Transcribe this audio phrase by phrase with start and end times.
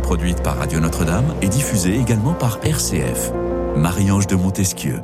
[0.00, 3.32] produite par Radio Notre-Dame et diffusée également par RCF.
[3.76, 5.00] Marie-Ange de Montesquieu.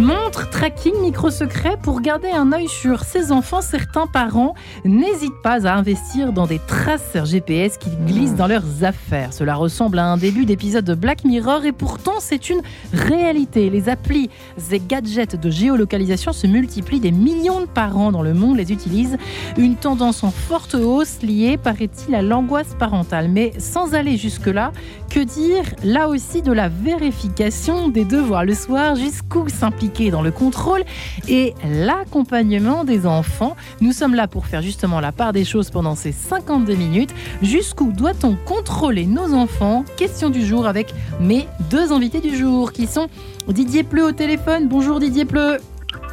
[0.00, 3.60] Montre, tracking, micro-secret pour garder un œil sur ses enfants.
[3.60, 4.54] Certains parents
[4.84, 9.32] n'hésitent pas à investir dans des traceurs GPS qui glissent dans leurs affaires.
[9.32, 12.60] Cela ressemble à un début d'épisode de Black Mirror et pourtant c'est une
[12.92, 13.70] réalité.
[13.70, 14.30] Les applis
[14.72, 16.98] et gadgets de géolocalisation se multiplient.
[16.98, 19.16] Des millions de parents dans le monde les utilisent.
[19.56, 23.28] Une tendance en forte hausse liée, paraît-il, à l'angoisse parentale.
[23.28, 24.72] Mais sans aller jusque-là,
[25.08, 25.64] que dire?
[25.84, 29.48] Là aussi de la vérification des devoirs le soir jusqu'où
[30.10, 30.82] dans le contrôle
[31.28, 33.56] et l'accompagnement des enfants.
[33.80, 37.14] Nous sommes là pour faire justement la part des choses pendant ces 52 minutes.
[37.42, 39.84] Jusqu'où doit-on contrôler nos enfants?
[39.96, 43.08] Question du jour avec mes deux invités du jour qui sont
[43.48, 44.68] Didier Pleu au téléphone.
[44.68, 45.58] Bonjour Didier Pleu.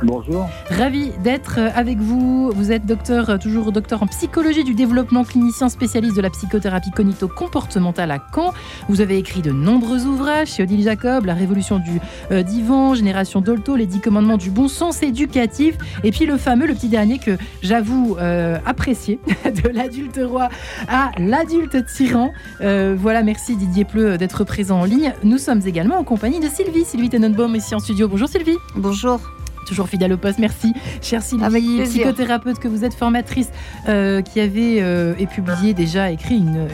[0.04, 0.50] Bonjour.
[0.70, 2.52] Ravi d'être avec vous.
[2.52, 8.10] Vous êtes docteur, toujours docteur en psychologie du développement, clinicien spécialiste de la psychothérapie cognito-comportementale
[8.10, 8.54] à Caen.
[8.90, 12.00] Vous avez écrit de nombreux ouvrages chez Odile Jacob, La révolution du
[12.32, 16.66] euh, divan, Génération Dolto, Les dix commandements du bon sens éducatif, et puis le fameux,
[16.66, 20.50] le petit dernier que j'avoue euh, apprécier, de l'adulte roi
[20.88, 22.32] à l'adulte tyran.
[22.62, 25.14] Euh, voilà, merci Didier Pleu d'être présent en ligne.
[25.24, 28.08] Nous sommes également en compagnie de Sylvie, Sylvie Tenenbaum ici en studio.
[28.08, 28.58] Bonjour Sylvie.
[28.76, 29.20] Bonjour
[29.66, 30.40] toujours fidèle au poste.
[30.40, 33.50] Merci, chère Sylvie, psychothérapeute que vous êtes, formatrice,
[33.88, 36.68] euh, qui avait euh, et publié déjà, écrit une,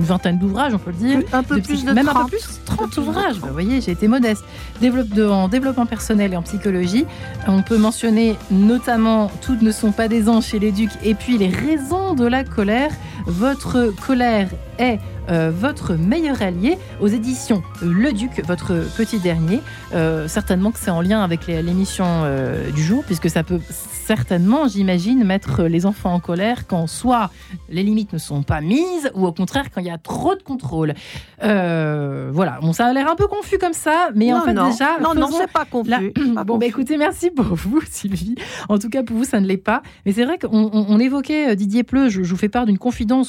[0.00, 1.20] vingtaine d'ouvrages, on peut le dire.
[1.32, 2.16] Un peu plus de Même 30.
[2.16, 3.36] un peu plus, 30 ouvrages.
[3.36, 4.44] vous voyez, j'ai été modeste.
[4.80, 7.04] Développe de, en développement personnel et en psychologie.
[7.46, 11.38] On peut mentionner notamment Toutes ne sont pas des anges chez les ducs et puis
[11.38, 12.90] les raisons de la colère.
[13.30, 14.98] Votre colère est
[15.30, 19.60] euh, votre meilleur allié aux éditions Le Duc, votre petit dernier.
[19.94, 24.66] Euh, certainement que c'est en lien avec l'émission euh, du jour, puisque ça peut certainement,
[24.66, 27.30] j'imagine, mettre les enfants en colère quand soit
[27.68, 30.42] les limites ne sont pas mises, ou au contraire quand il y a trop de
[30.42, 30.94] contrôle.
[31.40, 34.68] voilà, bon, ça a l'air un peu confus comme ça, mais en fait non.
[34.70, 34.98] déjà...
[35.00, 35.90] Non, non, c'est pas confus.
[36.34, 38.34] Pas bon, bah, écoutez, merci pour vous, Sylvie.
[38.68, 39.82] En tout cas, pour vous, ça ne l'est pas.
[40.06, 43.19] Mais c'est vrai qu'on on, évoquait Didier Pleu, je, je, vous fais part d'une confidence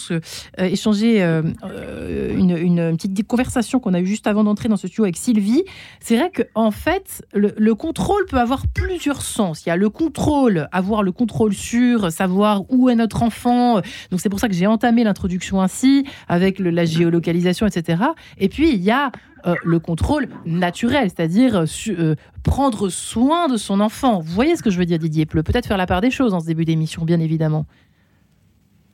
[0.57, 5.17] échangée une, une, petite conversation qu'on a eue juste avant d'entrer dans ce studio avec
[5.17, 5.63] Sylvie.
[5.99, 9.65] C'est vrai qu'en en fait, le, le, contrôle peut avoir plusieurs sens.
[9.65, 13.81] Il y a le contrôle, avoir le contrôle sur, savoir où est notre enfant.
[14.09, 18.03] Donc c'est pour ça que j'ai entamé l'introduction ainsi, avec la géolocalisation, etc.
[18.37, 19.11] Et puis il y a
[19.47, 24.19] euh, le contrôle naturel, c'est-à-dire euh, prendre soin de son enfant.
[24.19, 26.39] Vous voyez ce que je veux dire, Didier Peut-être faire la part des choses en
[26.39, 27.65] ce début d'émission, bien évidemment.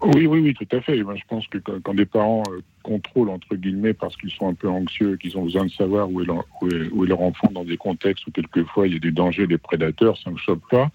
[0.02, 0.97] Oui, oui, oui, tout à fait.
[0.97, 4.69] Je pense que quand, des parents euh, contrôlent, entre guillemets, parce qu'ils sont un peu
[4.69, 7.50] anxieux, qu'ils ont besoin de savoir où est, leur, où, est, où est, leur, enfant
[7.52, 10.40] dans des contextes où quelquefois il y a des dangers, des prédateurs, ça ne me
[10.40, 10.91] choque pas.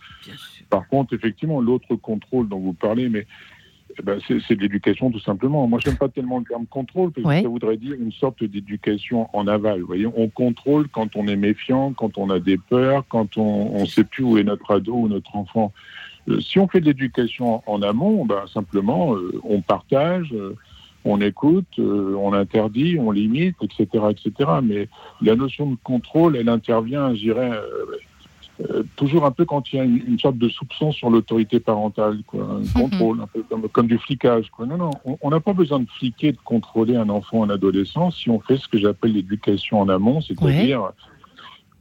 [0.71, 3.27] Par contre, effectivement, l'autre contrôle dont vous parlez, mais
[3.99, 5.67] eh ben, c'est de l'éducation tout simplement.
[5.67, 7.39] Moi, je n'aime pas tellement le terme contrôle, parce ouais.
[7.39, 9.81] que ça voudrait dire une sorte d'éducation en aval.
[9.81, 13.81] Vous voyez, on contrôle quand on est méfiant, quand on a des peurs, quand on
[13.81, 15.73] ne sait plus où est notre ado ou notre enfant.
[16.29, 20.57] Euh, si on fait de l'éducation en amont, ben, simplement, euh, on partage, euh,
[21.05, 24.51] on écoute, on interdit, on limite, etc., etc.
[24.63, 24.89] Mais
[25.21, 27.51] la notion de contrôle, elle intervient, je dirais,
[28.95, 32.21] toujours un peu quand il y a une, une sorte de soupçon sur l'autorité parentale,
[32.25, 32.73] quoi, un mm-hmm.
[32.73, 34.49] contrôle, un peu comme, comme, du flicage.
[34.53, 34.67] Quoi.
[34.67, 34.91] Non, non,
[35.21, 38.57] on n'a pas besoin de fliquer, de contrôler un enfant en adolescence si on fait
[38.57, 40.83] ce que j'appelle l'éducation en amont, c'est-à-dire...
[40.83, 40.89] Ouais.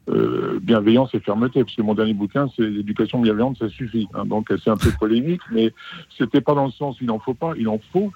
[0.09, 4.07] Euh, bienveillance et fermeté, parce que mon dernier bouquin, c'est l'éducation bienveillante, ça suffit.
[4.16, 5.73] Hein, donc c'est un peu polémique, mais
[6.17, 8.11] c'était pas dans le sens il n'en faut pas, il en faut.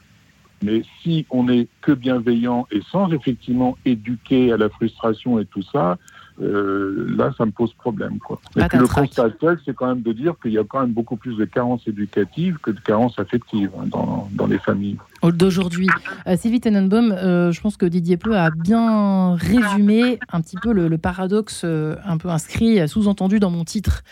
[0.64, 5.62] Mais si on n'est que bienveillant et sans effectivement éduquer à la frustration et tout
[5.62, 5.98] ça,
[6.42, 8.20] euh, là, ça me pose problème.
[8.20, 8.40] Quoi.
[8.58, 10.92] Et puis le constat actuel, c'est quand même de dire qu'il y a quand même
[10.92, 14.98] beaucoup plus de carences éducatives que de carences affectives hein, dans, dans, les familles.
[15.32, 15.88] D'aujourd'hui.
[16.28, 20.72] Euh, Sylvie Tenenbaum, euh, je pense que Didier Pleu a bien résumé un petit peu
[20.72, 24.04] le, le paradoxe euh, un peu inscrit, sous-entendu dans mon titre,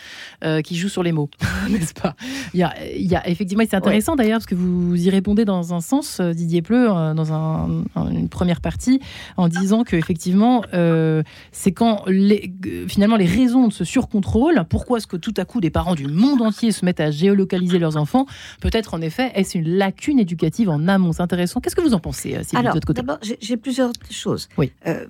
[0.43, 1.29] euh, qui joue sur les mots,
[1.69, 2.15] n'est-ce pas?
[2.53, 4.17] Il y, a, il y a effectivement, c'est intéressant ouais.
[4.17, 8.61] d'ailleurs, parce que vous y répondez dans un sens, Didier Pleu, dans un, une première
[8.61, 8.99] partie,
[9.37, 10.63] en disant qu'effectivement,
[11.51, 12.53] c'est quand les,
[12.87, 16.07] finalement les raisons de ce surcontrôle, pourquoi est-ce que tout à coup des parents du
[16.07, 18.25] monde entier se mettent à géolocaliser leurs enfants,
[18.61, 21.02] peut-être en effet est-ce une lacune éducative en amont?
[21.11, 21.59] C'est intéressant.
[21.59, 24.47] Qu'est-ce que vous en pensez, Sylvie, Alors, de votre côté D'abord, j'ai plusieurs choses.
[24.57, 24.71] Oui.
[24.87, 25.05] Euh,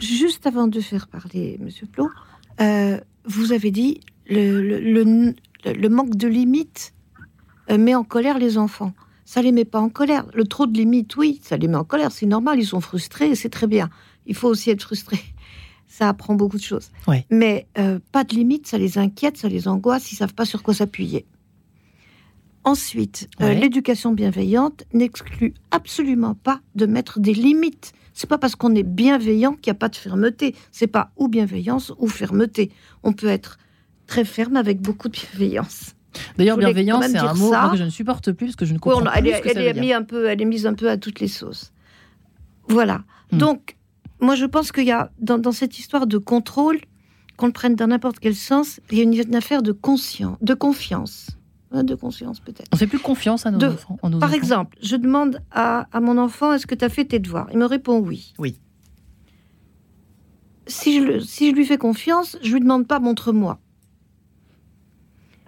[0.00, 1.68] juste avant de faire parler M.
[1.90, 2.10] Plot,
[2.60, 5.34] euh, vous avez dit le, le, le,
[5.72, 6.92] le manque de limites
[7.70, 8.92] euh, met en colère les enfants.
[9.24, 10.26] Ça les met pas en colère.
[10.34, 12.10] Le trop de limites, oui, ça les met en colère.
[12.10, 13.88] C'est normal, ils sont frustrés, c'est très bien.
[14.26, 15.18] Il faut aussi être frustré
[15.90, 16.90] ça apprend beaucoup de choses.
[17.06, 17.26] Ouais.
[17.30, 20.62] Mais euh, pas de limite, ça les inquiète, ça les angoisse, ils savent pas sur
[20.62, 21.26] quoi s'appuyer.
[22.64, 27.92] Ensuite, euh, l'éducation bienveillante n'exclut absolument pas de mettre des limites.
[28.12, 30.54] C'est pas parce qu'on est bienveillant qu'il n'y a pas de fermeté.
[30.70, 32.70] C'est pas ou bienveillance ou fermeté.
[33.02, 33.58] On peut être
[34.06, 35.94] très ferme avec beaucoup de bienveillance.
[36.36, 38.80] D'ailleurs, bienveillance, c'est un mot que je ne supporte plus parce que je ne Oui,
[38.92, 39.82] comprends a- plus elle, est- ce que elle ça est veut dire.
[39.82, 41.72] mis un peu, elle est mise un peu à toutes les sauces.
[42.68, 43.04] Voilà.
[43.32, 43.38] Hmm.
[43.38, 43.76] Donc,
[44.20, 46.78] moi, je pense qu'il y a dans, dans cette histoire de contrôle,
[47.38, 50.36] qu'on le prenne dans n'importe quel sens, il y a une, une affaire de conscience,
[50.42, 51.28] de confiance,
[51.72, 52.66] de conscience peut-être.
[52.72, 53.98] On fait plus confiance à nos De- enfants.
[54.02, 54.36] nos Par enfants.
[54.36, 57.48] exemple, je demande à, à mon enfant est-ce que tu as fait tes devoirs?
[57.52, 58.34] Il me répond oui.
[58.38, 58.58] Oui.
[60.66, 63.60] Si je, le- si je lui fais confiance, je lui demande pas montre-moi.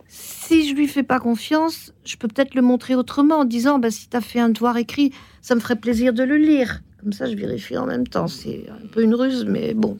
[0.09, 3.91] Si je lui fais pas confiance, je peux peut-être le montrer autrement en disant bah,
[3.91, 6.83] si tu as fait un devoir écrit, ça me ferait plaisir de le lire.
[7.01, 8.29] Comme ça, je vérifie en même temps.
[8.29, 9.99] C'est un peu une ruse, mais bon.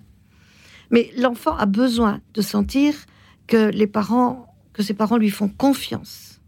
[0.91, 2.95] Mais l'enfant a besoin de sentir
[3.47, 6.41] que les parents, que ses parents lui font confiance.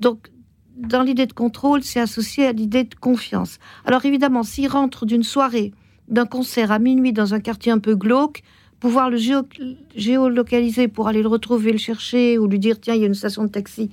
[0.00, 0.30] Donc,
[0.76, 3.58] dans l'idée de contrôle, c'est associé à l'idée de confiance.
[3.84, 5.72] Alors évidemment, s'il rentre d'une soirée,
[6.08, 8.42] d'un concert à minuit dans un quartier un peu glauque,
[8.80, 9.46] pouvoir le géo-
[9.94, 13.14] géolocaliser pour aller le retrouver, le chercher, ou lui dire, tiens, il y a une
[13.14, 13.90] station de taxi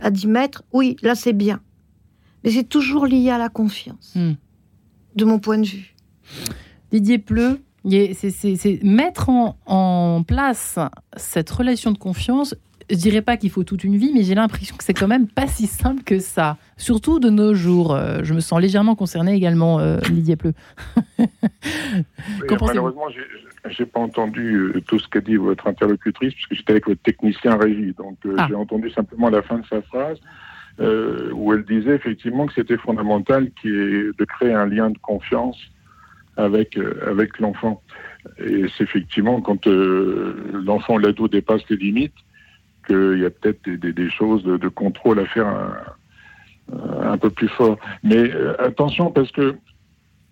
[0.00, 1.60] à 10 mètres, oui, là c'est bien.
[2.44, 4.32] Mais c'est toujours lié à la confiance, Hmm.
[5.16, 5.94] de mon point de vue.
[6.90, 7.60] Didier Pleu,
[8.14, 10.78] c'est mettre en, en place
[11.16, 12.54] cette relation de confiance.
[12.90, 15.26] Je dirais pas qu'il faut toute une vie, mais j'ai l'impression que c'est quand même
[15.28, 16.56] pas si simple que ça.
[16.76, 17.94] Surtout de nos jours.
[17.94, 20.52] Euh, Je me sens légèrement concernée également, euh, Didier Pleu.
[21.18, 21.26] Oui,
[22.60, 23.08] malheureusement,
[23.68, 27.56] j'ai- pas entendu euh, tout ce qu'a dit votre interlocutrice, puisque j'étais avec votre technicien
[27.56, 27.94] régie.
[27.96, 28.46] Donc, euh, Ah.
[28.48, 30.18] j'ai entendu simplement la fin de sa phrase,
[30.80, 34.98] euh, où elle disait effectivement que c'était fondamental qui est de créer un lien de
[34.98, 35.58] confiance
[36.36, 37.82] avec, avec l'enfant.
[38.38, 42.14] Et c'est effectivement quand l'enfant ou l'ado dépasse les limites
[42.86, 45.76] qu'il y a peut-être des, choses de, contrôle à faire un,
[47.02, 47.78] un peu plus fort.
[48.02, 49.56] Mais euh, attention, parce que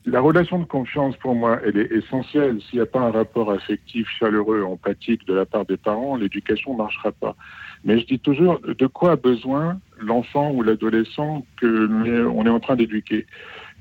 [0.07, 2.61] la relation de confiance, pour moi, elle est essentielle.
[2.63, 6.73] S'il n'y a pas un rapport affectif, chaleureux, empathique de la part des parents, l'éducation
[6.73, 7.37] ne marchera pas.
[7.85, 12.51] Mais je dis toujours, de quoi a besoin l'enfant ou l'adolescent que est- on est
[12.51, 13.27] en train d'éduquer?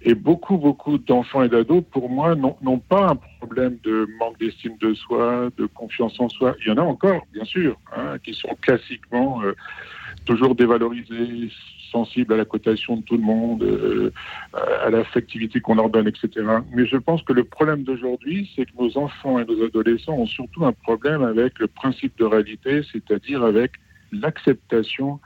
[0.02, 4.78] Et beaucoup, beaucoup d'enfants et d'ados, pour moi, n'ont pas un problème de manque d'estime
[4.80, 6.56] de soi, de confiance en soi.
[6.62, 9.54] Il y en a encore, bien sûr, hein, qui sont classiquement euh,
[10.26, 11.50] toujours dévalorisés,
[11.92, 14.12] sensibles à la cotation de tout le monde, euh,
[14.54, 16.30] à l'affectivité qu'on leur donne, etc.
[16.74, 20.28] Mais je pense que le problème d'aujourd'hui, c'est que nos enfants et nos adolescents ont
[20.28, 23.74] surtout un problème avec le principe de réalité, c'est-à-dire avec
[24.12, 25.20] l'acceptation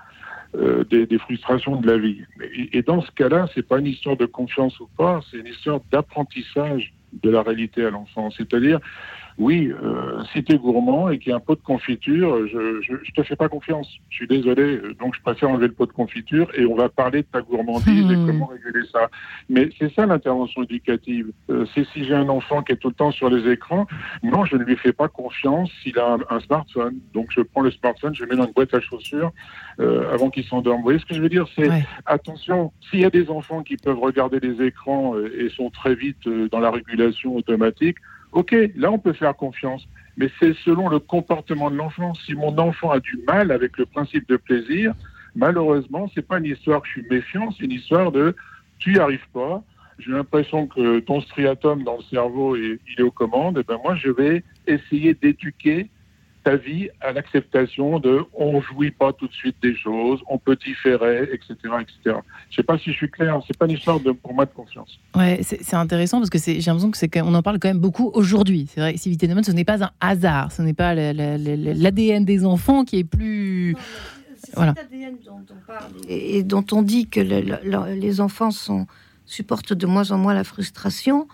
[0.55, 2.21] euh, des, des frustrations de la vie.
[2.41, 5.47] Et, et dans ce cas-là, c'est pas une histoire de confiance ou pas, c'est une
[5.47, 8.31] histoire d'apprentissage de la réalité à l'enfant.
[8.31, 8.79] C'est-à-dire,
[9.37, 12.81] oui, euh, si tu es gourmand et qu'il y a un pot de confiture, je,
[12.81, 13.89] je, je te fais pas confiance.
[14.09, 17.21] Je suis désolé, donc je préfère enlever le pot de confiture et on va parler
[17.23, 18.25] de ta gourmandise et Hmm.
[18.27, 19.09] comment réguler ça.
[19.49, 21.31] Mais c'est ça l'intervention éducative.
[21.49, 23.87] Euh, c'est si j'ai un enfant qui est tout le temps sur les écrans,
[24.23, 26.99] non, je ne lui fais pas confiance s'il a un, un smartphone.
[27.13, 29.31] Donc je prends le smartphone, je le mets dans une boîte à chaussures
[29.79, 30.77] euh, avant qu'il s'endorme.
[30.77, 31.45] Vous voyez ce que je veux dire?
[31.55, 31.83] C'est Ouais.
[32.05, 35.95] attention, s'il y a des enfants qui peuvent regarder les écrans euh, et sont très
[35.95, 37.97] vite euh, dans la régulation automatique,
[38.33, 39.87] ok, là on peut faire confiance.
[40.17, 42.13] Mais c'est selon le comportement de l'enfant.
[42.13, 44.93] Si mon enfant a du mal avec le principe de plaisir,
[45.35, 48.35] malheureusement, c'est pas une histoire que je suis méfiant, c'est une histoire de
[48.77, 49.63] tu n'y arrives pas.
[49.99, 53.57] J'ai l'impression que ton striatum dans le cerveau est, il est aux commandes.
[53.59, 55.89] Et ben moi, je vais essayer d'éduquer
[56.43, 60.55] ta vie à l'acceptation de on jouit pas tout de suite des choses, on peut
[60.55, 62.17] différer, etc., etc.
[62.49, 63.39] Je sais pas si je suis clair.
[63.47, 64.99] C'est pas une histoire de, pour moi de confiance.
[65.15, 67.69] Ouais, c'est intéressant parce que c'est- j'ai l'impression que c'est quand- on en parle quand
[67.69, 68.67] même beaucoup aujourd'hui.
[68.69, 72.45] C'est vrai que Civilité Nomade, ce n'est pas un hasard, ce n'est pas l'ADN des
[72.45, 73.75] enfants qui est plus.
[74.43, 74.73] C'est Voilà.
[74.77, 78.51] cet ADN dont on parle et, et dont on dit que le- le- les enfants
[78.51, 78.87] sont,
[79.25, 81.27] supportent de moins en moins la frustration.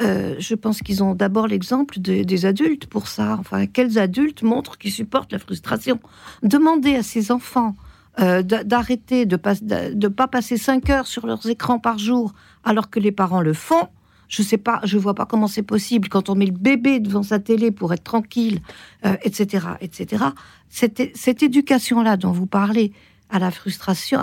[0.00, 3.36] Euh, je pense qu'ils ont d'abord l'exemple de- des adultes pour ça.
[3.38, 6.00] Enfin, quels adultes montrent qu'ils supportent la frustration?
[6.42, 7.76] Demandez à ces enfants
[8.20, 12.32] euh, d'a- d'arrêter de ne pas passer 5 heures sur leurs écrans par jour
[12.64, 13.88] alors que les parents le font.
[14.28, 17.22] Je sais pas, je vois pas comment c'est possible quand on met le bébé devant
[17.22, 18.60] sa télé pour être tranquille,
[19.04, 20.24] euh, etc., etc.
[20.68, 22.92] Cette, éducation-là dont vous parlez
[23.30, 24.18] à la frustration,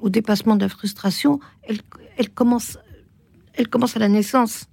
[0.00, 1.40] au dépassement de la frustration,
[2.16, 2.78] elle commence,
[3.54, 4.66] elle commence à la naissance.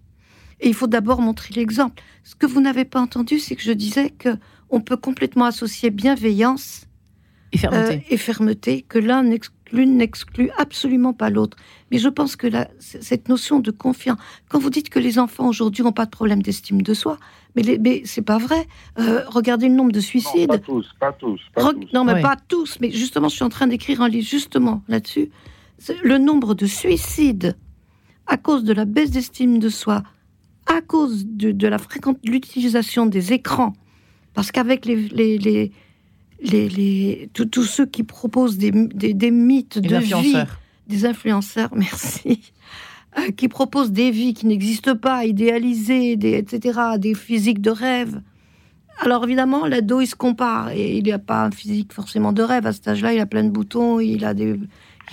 [0.62, 2.02] Et il faut d'abord montrer l'exemple.
[2.24, 4.30] Ce que vous n'avez pas entendu, c'est que je disais que
[4.70, 6.86] on peut complètement associer bienveillance
[7.52, 7.94] Et fermeté.
[7.94, 9.24] euh, et fermeté, que l'un
[9.72, 11.58] l'une n'exclut absolument pas l'autre.
[11.92, 14.18] Mais je pense que la, cette notion de confiance,
[14.50, 17.18] quand vous dites que les enfants aujourd'hui n'ont pas de problème d'estime de soi,
[17.56, 18.68] mais, les, mais c'est pas vrai.
[19.00, 20.50] Euh, regardez le nombre de suicides.
[20.50, 21.42] Non, pas tous, pas tous.
[21.54, 21.94] Pas tous.
[21.94, 22.80] Non, mais pas tous.
[22.80, 25.30] Mais justement, je suis en train d'écrire un livre justement là-dessus.
[26.04, 27.56] Le nombre de suicides
[28.28, 30.04] à cause de la baisse d'estime de soi,
[30.70, 33.74] à cause de, de la fréquente l'utilisation des écrans,
[34.34, 35.72] parce qu'avec les, les, les,
[36.42, 40.34] les, les- tous- ceux qui proposent des, des, des mythes Les de vie,
[40.88, 42.52] des influenceurs, merci,
[43.18, 48.22] euh, qui proposent des vies qui n'existent pas, idéalisées, des, etc., des physiques de rêve.
[49.02, 52.66] Alors évidemment, l'ado, il se compare et il n'a pas un physique forcément de rêve.
[52.68, 54.60] À cet âge-là, il a plein de boutons, il a, des,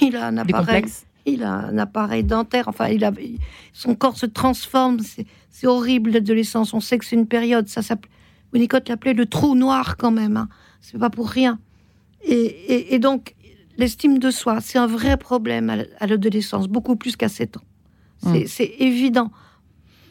[0.02, 1.05] il a un Des appareil, complexes.
[1.26, 2.68] Il a un appareil dentaire.
[2.68, 3.12] Enfin, il a,
[3.72, 4.98] son corps se transforme.
[5.00, 5.26] C'est,
[5.66, 6.72] horrible l'adolescence.
[6.74, 7.68] On sait que c'est une période.
[7.68, 8.10] Ça s'appelle,
[8.52, 10.36] Winnicott l'appelait le trou noir quand même.
[10.36, 10.48] Hein.
[10.80, 11.58] C'est pas pour rien.
[12.22, 13.34] Et, et- et donc,
[13.78, 17.62] l'estime de soi, c'est un vrai problème à l'adolescence, beaucoup plus qu'à 7 ans.
[18.46, 18.82] C'est, Mm.
[18.82, 19.30] évident.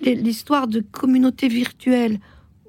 [0.01, 2.19] L'histoire de communauté virtuelle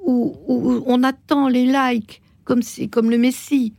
[0.04, 3.72] où, où on attend les likes comme, si, comme le Messie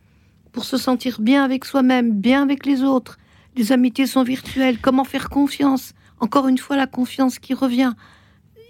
[0.52, 3.18] pour se sentir bien avec soi-même, bien avec les autres.
[3.58, 4.78] Les amitiés sont virtuelles.
[4.80, 5.94] Comment faire confiance?
[6.20, 7.94] Encore une fois, la confiance qui revient.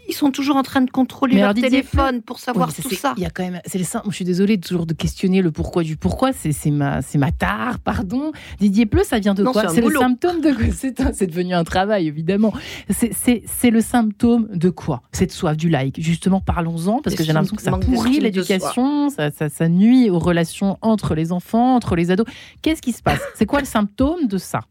[0.08, 2.96] Ils sont toujours en train de contrôler Mais leur alors, téléphone pour savoir Oui, tout
[2.96, 3.14] ça.
[3.18, 5.98] Il y a quand même, c'est Je suis désolée toujours de questionner le pourquoi du
[5.98, 6.32] pourquoi.
[6.34, 8.32] C'est ma, c'est ma tare, pardon.
[8.60, 11.64] Didier Pleu, ça vient de Non, quoi c'est le symptôme de quoi C'est devenu un
[11.64, 12.54] travail évidemment.
[12.90, 16.02] C'est- le symptôme de quoi Cette soif du like?
[16.02, 20.20] Justement, parlons-en parce que j'ai l'impression que ça pourrit l'éducation, ça, ça, ça nuit aux
[20.20, 22.26] relations entre les enfants, entre les ados.
[22.62, 23.20] Qu'est-ce qui se passe?
[23.36, 24.62] C'est quoi le symptôme de ça?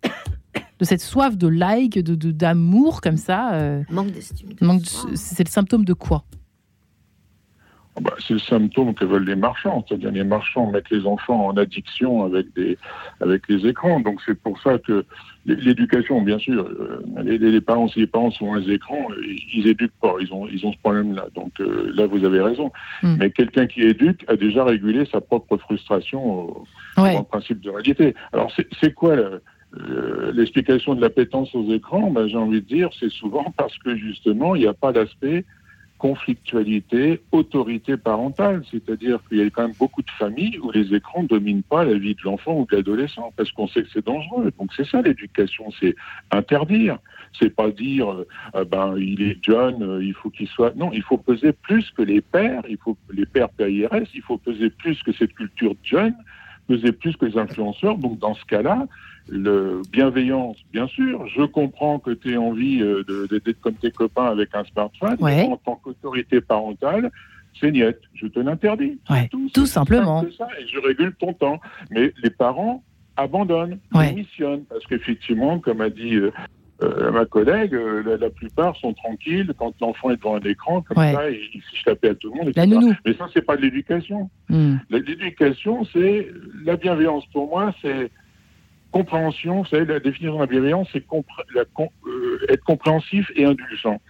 [0.78, 4.50] De cette soif de like, de de- d'amour comme ça euh, Manque d'estime.
[4.52, 4.80] de.
[5.14, 6.24] C'est le symptôme de quoi?
[7.98, 9.82] Ah bah, c'est le symptôme que veulent les marchands.
[9.88, 12.76] C'est-à-dire les marchands mettent les enfants en addiction avec, des,
[13.22, 14.00] avec les écrans.
[14.00, 15.06] Donc c'est pour ça que
[15.46, 19.22] l'é- l'éducation, bien sûr, euh, les, parents, si les parents sont les écrans, euh,
[19.54, 20.12] ils éduquent pas.
[20.20, 21.28] Ils ont, ils ont ce problème-là.
[21.34, 22.70] Donc euh, là, vous avez raison.
[23.02, 23.16] Hmm.
[23.18, 26.64] Mais quelqu'un qui éduque a déjà régulé sa propre frustration au,
[26.98, 27.16] Ouais.
[27.30, 28.14] principe de réalité.
[28.34, 29.38] Alors, c'est c'est quoi la-
[29.74, 33.96] euh, l'explication de l'appétence aux écrans ben, J'ai envie de dire, c'est souvent parce que
[33.96, 35.44] justement, il n'y a pas l'aspect
[35.98, 38.62] conflictualité, autorité parentale.
[38.70, 41.84] C'est-à-dire qu'il y a quand même beaucoup de familles où les écrans ne dominent pas
[41.84, 44.52] la vie de l'enfant ou de l'adolescent parce qu'on sait que c'est dangereux.
[44.58, 45.94] Donc, c'est ça l'éducation, c'est
[46.30, 46.98] interdire.
[47.38, 50.74] C'est pas dire, euh, Ah ben, il est jeune, euh, il faut qu'il soit.
[50.76, 54.38] Non, il faut peser plus que les pères, il faut les pères PIRS, il faut
[54.38, 56.14] peser plus que cette culture jeune,
[56.68, 57.96] peser plus que les influenceurs.
[57.98, 58.86] Donc, dans ce cas-là,
[59.28, 64.26] le bienveillance, bien sûr, je comprends que tu aies envie euh, d'être comme tes copains
[64.26, 65.36] avec un smartphone, Ouais.
[65.46, 67.10] mais en tant qu'autorité parentale,
[67.58, 68.98] c'est niette, je te l'interdis.
[69.10, 70.22] Ouais, tout, simplement.
[70.36, 71.58] ça, et je régule ton temps.
[71.90, 72.84] Mais les parents
[73.16, 74.10] abandonnent, Ouais.
[74.10, 76.30] démissionnent, parce qu'effectivement, comme a dit euh,
[76.82, 80.82] euh, ma collègue, euh, la, la plupart sont tranquilles quand l'enfant est devant un écran,
[80.82, 81.12] comme Ouais.
[81.14, 82.48] ça, il, fiche la paix à tout le monde.
[82.50, 82.78] Etc.
[83.06, 84.28] Mais ça, c'est pas de l'éducation.
[84.50, 84.76] Hmm.
[84.90, 86.28] L'éducation, c'est
[86.64, 87.24] la bienveillance.
[87.32, 88.10] Pour moi, c'est
[88.92, 89.62] compréhension.
[89.62, 94.00] Vous savez, la définition de la bienveillance, c'est compré- euh, être compréhensif et indulgent.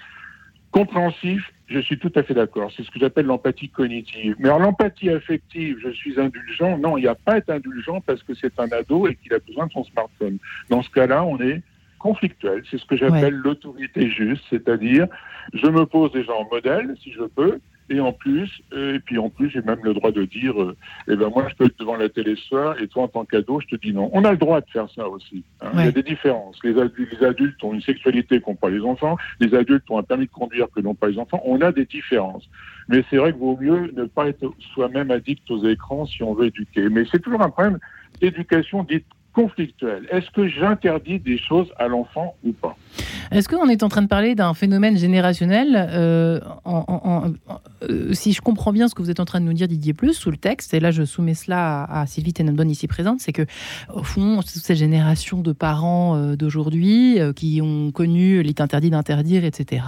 [0.70, 2.70] Compréhensif, je suis tout à fait d'accord.
[2.76, 4.36] C'est ce que j'appelle l'empathie cognitive.
[4.38, 6.78] Mais alors, l'empathie affective, je suis indulgent.
[6.78, 9.32] Non, il n'y a pas à être indulgent parce que c'est un ado et qu'il
[9.32, 10.38] a besoin de son smartphone.
[10.68, 11.62] Dans ce cas-là, on est
[11.98, 12.62] conflictuel.
[12.70, 15.06] C'est ce que j'appelle l'autorité juste, c'est-à-dire
[15.54, 19.18] je me pose déjà en modèle, si je peux, et en plus, euh, et puis
[19.18, 20.76] en plus, j'ai même le droit de dire, euh,
[21.08, 23.24] eh ben moi, je peux être devant la télé ce soir, et toi, en tant
[23.24, 24.10] qu'ado, je te dis non.
[24.12, 25.44] On a le droit de faire ça aussi.
[25.60, 25.70] hein.
[25.74, 26.58] Il y a des différences.
[26.64, 29.16] Les adultes, les adultes ont une sexualité qu'ont pas les enfants.
[29.40, 31.40] Les adultes ont un permis de conduire que n'ont pas les enfants.
[31.44, 32.48] On a des différences.
[32.88, 36.34] Mais c'est vrai qu'il vaut mieux ne pas être soi-même addict aux écrans si on
[36.34, 36.88] veut éduquer.
[36.88, 37.78] Mais c'est toujours un problème
[38.20, 40.08] d'éducation dite conflictuelle.
[40.10, 42.74] Est-ce que j'interdis des choses à l'enfant ou pas?
[43.30, 48.12] Est-ce qu'on est en train de parler d'un phénomène générationnel euh, en- en- en- euh,
[48.14, 50.14] Si je comprends bien ce que vous êtes en train de nous dire, Didier Plus,
[50.14, 53.32] sous le texte, et là je soumets cela à, à Sylvie Tenenbaum ici présente, c'est
[53.34, 53.42] que
[53.92, 58.88] au fond, toute cette génération de parents euh, d'aujourd'hui euh, qui ont connu l'est interdit
[58.90, 59.84] d'interdire, etc.,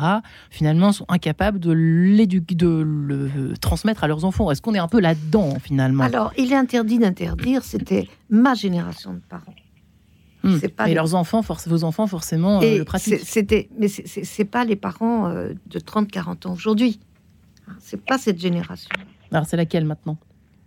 [0.51, 4.51] finalement sont incapables de, de le transmettre à leurs enfants.
[4.51, 6.05] Est-ce qu'on est un peu là-dedans finalement?
[6.05, 9.55] Alors, il est interdit d'interdire, c'était ma génération de parents.
[10.77, 13.19] Pas Et les- leurs enfants, vos enfants, forcément, euh, Et le pratiquent.
[13.25, 17.01] c'était, mais c'est- pas les parents euh, de 30-40 ans aujourd'hui.
[17.69, 18.89] Hein, C'est pas cette génération.
[19.33, 20.17] Alors c'est laquelle maintenant?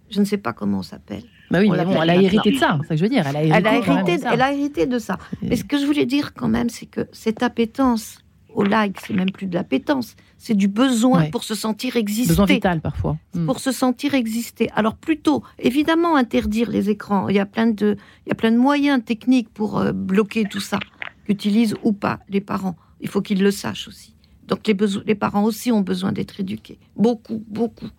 [0.10, 1.24] Je ne sais pas comment on s'appelle.
[1.50, 3.26] Bah oui, mais bon, elle a hérité de ça, c'est ça que je veux dire.
[3.26, 4.34] Elle a hérité, Elle a hérité, de ça.
[4.34, 5.18] elle a hérité de ça.
[5.42, 8.20] Mais ce que je voulais dire quand même, c'est que cette appétence
[8.54, 11.30] au like, c'est même plus de l'appétence, c'est du besoin Ouais.
[11.30, 12.30] pour se sentir exister.
[12.34, 13.18] Besoin vital parfois.
[13.34, 13.46] Mm.
[13.46, 14.70] Pour se sentir exister.
[14.76, 17.30] Alors plutôt, évidemment, interdire les écrans.
[17.30, 20.44] Il y a plein de, il y a plein de moyens techniques pour euh, bloquer
[20.46, 20.80] tout ça,
[21.26, 22.76] qu'utilisent ou pas les parents.
[23.00, 24.16] Il faut qu'ils le sachent aussi.
[24.48, 26.78] Donc les, les parents aussi ont besoin d'être éduqués.
[26.98, 27.90] Beaucoup, beaucoup.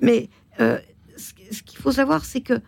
[0.00, 0.28] Mais
[0.60, 0.78] euh,
[1.16, 2.60] ce, ce qu'il faut savoir, c'est que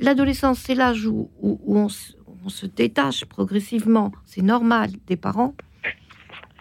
[0.00, 2.12] l'adolescence, c'est l'âge où, où- où on, se-
[2.44, 4.12] on se détache progressivement.
[4.26, 5.54] C'est normal des parents.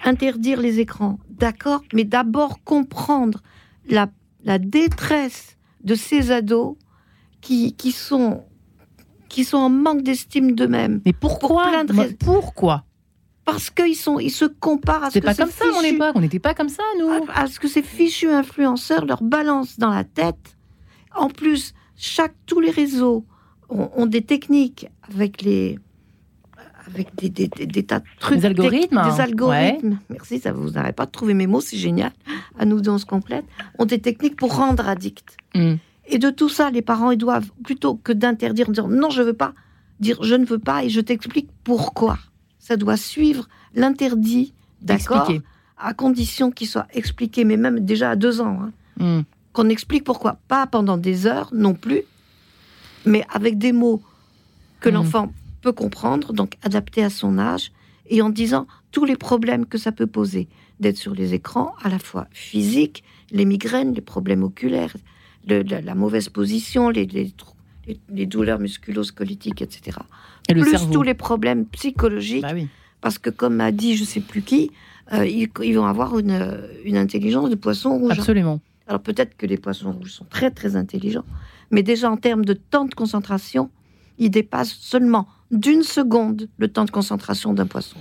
[0.03, 3.41] Interdire les écrans, d'accord, mais d'abord comprendre
[3.87, 4.07] la,
[4.45, 6.75] la détresse de ces ados
[7.41, 8.43] qui, qui, sont,
[9.27, 11.01] qui sont en manque d'estime d'eux-mêmes.
[11.05, 11.71] Mais pourquoi.
[12.19, 12.85] Pourquoi?
[13.45, 15.81] Parce qu'ils sont, ils se comparent à ce que pas ces comme ça à mon
[15.81, 16.11] fichus- époque.
[16.15, 17.09] On n'était pas comme ça, nous.
[17.09, 20.57] à, à ce que ces fichus influenceurs leur balancent dans la tête.
[21.15, 23.25] En plus, chaque, tous les réseaux
[23.69, 25.79] ont, ont des techniques avec les
[26.93, 28.39] avec des, des- des- des tas de trucs.
[28.39, 29.13] Des algorithmes, tec- hein.
[29.15, 29.99] Des algorithmes.
[30.09, 32.11] Merci, ça vous n'arrête pas de trouver mes mots, c'est génial.
[32.57, 33.45] À nous deux, on se complète.
[33.77, 35.37] Ont des techniques pour rendre addict.
[35.55, 35.75] Mm.
[36.07, 39.33] Et de tout ça, les parents, ils doivent, plutôt que d'interdire, dire non, je veux
[39.33, 39.53] pas,
[39.99, 42.17] dire je ne veux pas et je t'explique pourquoi.
[42.59, 45.31] Ça doit suivre l'interdit, d'accord?
[45.77, 49.21] À condition qu'il soit expliqué, mais même déjà à deux ans, hein, Mm.
[49.53, 50.37] qu'on explique pourquoi.
[50.47, 52.01] Pas pendant des heures non plus,
[53.05, 54.01] mais avec des mots
[54.81, 54.93] que Mm.
[54.93, 55.31] l'enfant
[55.61, 57.71] peut comprendre, donc adaptés à son âge,
[58.09, 60.47] et en disant tous les problèmes que ça peut poser
[60.79, 64.95] d'être sur les écrans, à la fois physiques, les migraines, les problèmes oculaires,
[65.47, 67.05] le- la, la mauvaise position, les,
[68.25, 69.97] douleurs musculo-squelettiques, etc.
[70.47, 72.67] Et le Plus tous les problèmes psychologiques, Bah oui.
[73.01, 74.71] parce que comme a dit je sais plus qui,
[75.13, 78.11] euh, ils, ils vont avoir une, une intelligence de poisson rouge.
[78.17, 78.59] Absolument.
[78.87, 81.25] Alors peut-être que les poissons rouges sont très très intelligents,
[81.71, 83.69] mais déjà en termes de temps de concentration,
[84.17, 87.97] ils dépassent seulement d'une seconde le temps de concentration d'un poisson.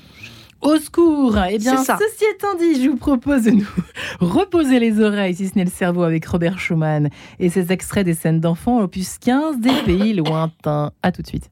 [0.60, 3.66] Au secours Eh bien, ceci étant dit, je vous propose de nous
[4.20, 8.14] reposer les oreilles, si ce n'est le cerveau, avec Robert Schumann et ses extraits des
[8.14, 10.90] scènes d'enfants, opus 15 des pays lointains.
[11.02, 11.50] À tout de suite.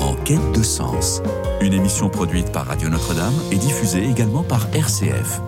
[0.00, 1.20] En quête de sens.
[1.60, 5.40] Une émission produite par Radio Notre-Dame et diffusée également par RCF.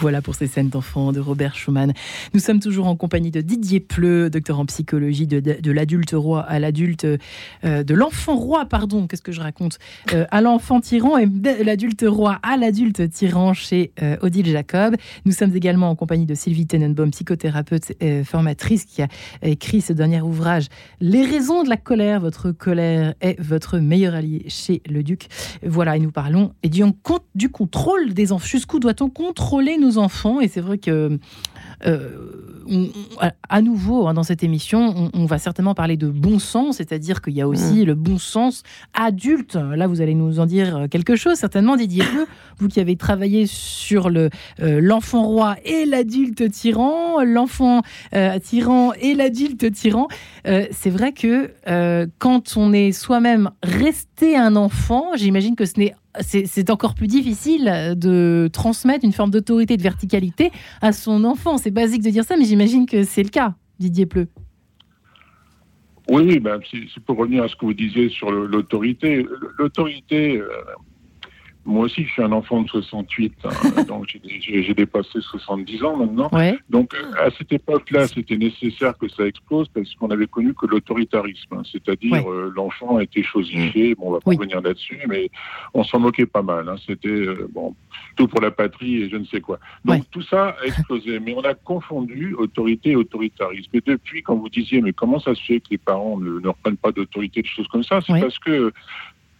[0.00, 1.92] Voilà pour ces scènes d'enfants de Robert Schumann.
[2.32, 6.42] Nous sommes toujours en compagnie de Didier Pleu, docteur en psychologie de, de- l'adulte roi
[6.42, 7.04] à l'adulte,
[7.64, 9.78] euh, de l'enfant roi, pardon, qu'est-ce que je raconte,
[10.14, 14.94] Euh, à l'enfant tyran et de l'adulte roi à l'adulte tyran chez euh, Odile Jacob.
[15.24, 19.08] Nous sommes également en compagnie de Sylvie Tenenbaum, psychothérapeute et formatrice, qui a
[19.42, 20.66] écrit ce dernier ouvrage,
[21.00, 22.20] Les raisons de la colère.
[22.20, 25.26] Votre colère est votre meilleur allié chez le Duc.
[25.66, 26.82] Voilà, et nous parlons et du,
[27.34, 28.46] du contrôle des enfants.
[28.46, 31.18] Jusqu'où doit-on contrôler nos enfants Et c'est vrai que,
[31.86, 32.08] euh,
[32.70, 36.38] on- on- à- nouveau, hein, dans cette émission, on, on va certainement parler de bon
[36.38, 38.62] sens, c'est-à-dire qu'il y a aussi le bon sens
[38.94, 39.54] adulte.
[39.56, 42.04] Là, vous allez nous en dire quelque chose, certainement, Didier
[42.58, 47.82] vous qui avez travaillé sur le euh, l'enfant roi et l'adulte tyran, l'enfant
[48.14, 50.08] euh, tyran et l'adulte tyran.
[50.46, 55.78] Euh, c'est vrai que euh, quand on est soi-même resté un enfant, j'imagine que ce
[55.78, 60.50] n'est c'est encore plus difficile euh, de transmettre une forme d'autorité, de verticalité
[60.80, 61.58] à son enfant.
[61.58, 64.28] C'est basique de dire ça, mais j'imagine que c'est le cas, Didier Pleu.
[66.10, 69.26] Oui, ben, c'est pour revenir à ce que vous disiez sur l'autorité.
[69.58, 70.48] L'autorité, euh,
[71.64, 74.06] moi aussi, je suis un enfant de 68, hein, donc
[74.40, 76.30] j'ai dépassé 70 ans maintenant.
[76.70, 81.54] Donc à cette époque-là, c'était nécessaire que ça explose parce qu'on avait connu que l'autoritarisme,
[81.54, 83.94] hein, c'est-à-dire euh, l'enfant était chosifié.
[83.94, 85.30] Bon, on va pas revenir là-dessus, mais
[85.74, 86.68] on s'en moquait pas mal.
[86.68, 86.76] Hein.
[86.86, 87.74] C'était euh, bon,
[88.16, 89.58] tout pour la patrie et je ne sais quoi.
[89.84, 93.70] Donc tout ça a explosé, mais on a confondu autorité et autoritarisme.
[93.74, 96.48] Et depuis, quand vous disiez, mais comment ça se fait que les parents ne, ne
[96.48, 98.72] reprennent pas d'autorité, des choses comme ça, c'est parce que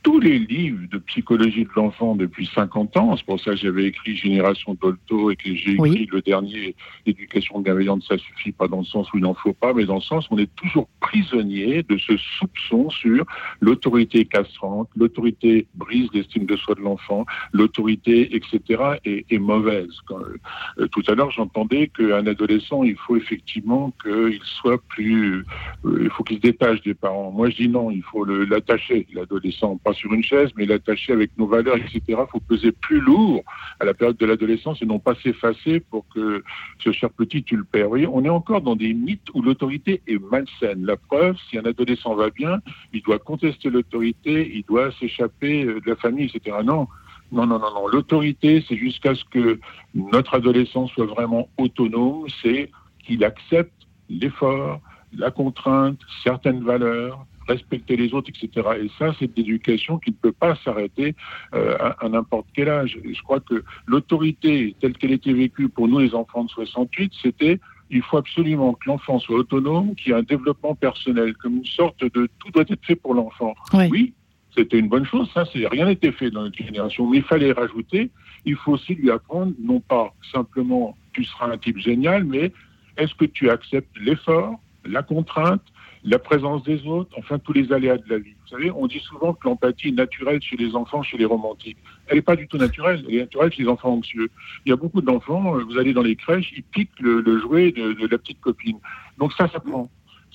[0.08, 3.14] tous les livres de psychologie de l'enfant depuis 50 ans.
[3.18, 7.60] C'est pour ça que j'avais écrit Génération Dolto et que j'ai écrit le dernier Éducation
[7.60, 10.00] bienveillante, ça suffit pas dans le sens où il n'en faut pas, mais dans le
[10.00, 13.26] sens où on est toujours prisonnier de ce soupçon sur
[13.60, 19.90] l'autorité castrante, l'autorité brise l'estime de soi de l'enfant, l'autorité, etc., est, mauvaise.
[20.10, 25.44] Euh, tout à l'heure, j'entendais qu'un adolescent, il faut effectivement qu'il soit plus,
[25.84, 27.30] euh, il faut qu'il se détache des parents.
[27.30, 31.46] Moi, je dis non, il faut l'attacher, l'adolescent, sur une chaise, mais l'attacher avec nos
[31.46, 32.00] valeurs, etc.
[32.08, 33.42] Il faut peser plus lourd
[33.80, 36.42] à la période de l'adolescence et non pas s'effacer pour que
[36.78, 37.90] ce cher petit, tu le perds.
[37.90, 40.84] On est encore dans des mythes où l'autorité est malsaine.
[40.84, 42.60] La preuve, si un adolescent va bien,
[42.92, 46.56] il doit contester l'autorité, il doit s'échapper de la famille, etc.
[46.64, 46.88] Non.
[47.30, 47.88] Non, non, non, non.
[47.88, 49.60] L'autorité, c'est jusqu'à ce que
[49.94, 52.70] notre adolescent soit vraiment autonome, c'est
[53.04, 53.72] qu'il accepte
[54.08, 54.80] l'effort,
[55.16, 58.68] la contrainte, certaines valeurs, respecter les autres, etc.
[58.82, 61.14] Et ça, c'est de l'éducation qui ne peut pas s'arrêter
[61.54, 62.98] euh, à, n'importe quel âge.
[63.04, 67.58] je crois que l'autorité telle qu'elle était vécue pour nous, les enfants de 68, c'était
[67.90, 71.64] il faut absolument que l'enfant soit autonome, qu'il y ait un développement personnel, comme une
[71.64, 73.54] sorte de tout doit être fait pour l'enfant.
[73.72, 74.12] Oui,
[74.54, 77.52] c'était une bonne chose, ça, c'est rien n'était fait dans notre génération, mais il fallait
[77.52, 78.10] rajouter,
[78.44, 82.52] il faut aussi lui apprendre, non pas simplement tu seras un type génial, mais
[82.96, 85.62] est-ce que tu acceptes l'effort, la contrainte,
[86.04, 88.34] la présence des autres, enfin tous les aléas de la vie.
[88.42, 91.78] Vous savez, on dit souvent que l'empathie est naturelle chez les enfants, chez les romantiques.
[92.06, 94.30] Elle n'est pas du tout naturelle, elle est naturelle chez les enfants anxieux.
[94.64, 97.72] Il y a beaucoup d'enfants, euh, vous allez dans les crèches, ils piquent le, jouet
[97.72, 98.78] de, de, la petite copine.
[99.18, 99.90] Donc ça, ça prend.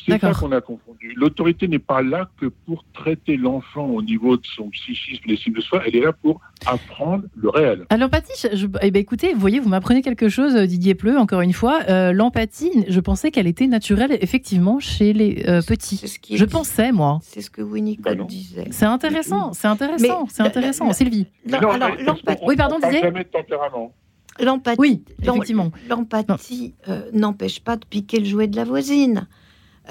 [0.05, 1.13] C'est ça qu'on a confondu.
[1.15, 5.53] L'autorité n'est pas là que pour traiter l'enfant au niveau de son psychisme, les signes
[5.53, 7.85] de soi, elle est là pour apprendre le réel.
[7.89, 8.47] Alors, l'empathie,
[8.81, 11.81] eh ben, écoutez, vous voyez, vous m'apprenez quelque chose, euh, Didier Pleu, encore une fois.
[11.89, 16.01] Euh, l'empathie, je pensais qu'elle était naturelle, effectivement, chez les euh, petits.
[16.29, 17.19] je pensais, moi.
[17.21, 18.67] C'est ce que Winnicott bah disait.
[18.71, 20.91] C'est intéressant, c'est intéressant, c'est intéressant.
[20.93, 21.27] Sylvie.
[21.51, 22.43] alors, l'empathie.
[22.45, 23.01] Oui, pardon, Didier.
[23.01, 23.93] Jamais de tempérament.
[24.39, 25.71] L'empathie, oui, effectivement.
[25.87, 26.73] L'empathie
[27.13, 29.27] n'empêche pas de piquer le jouet de la voisine.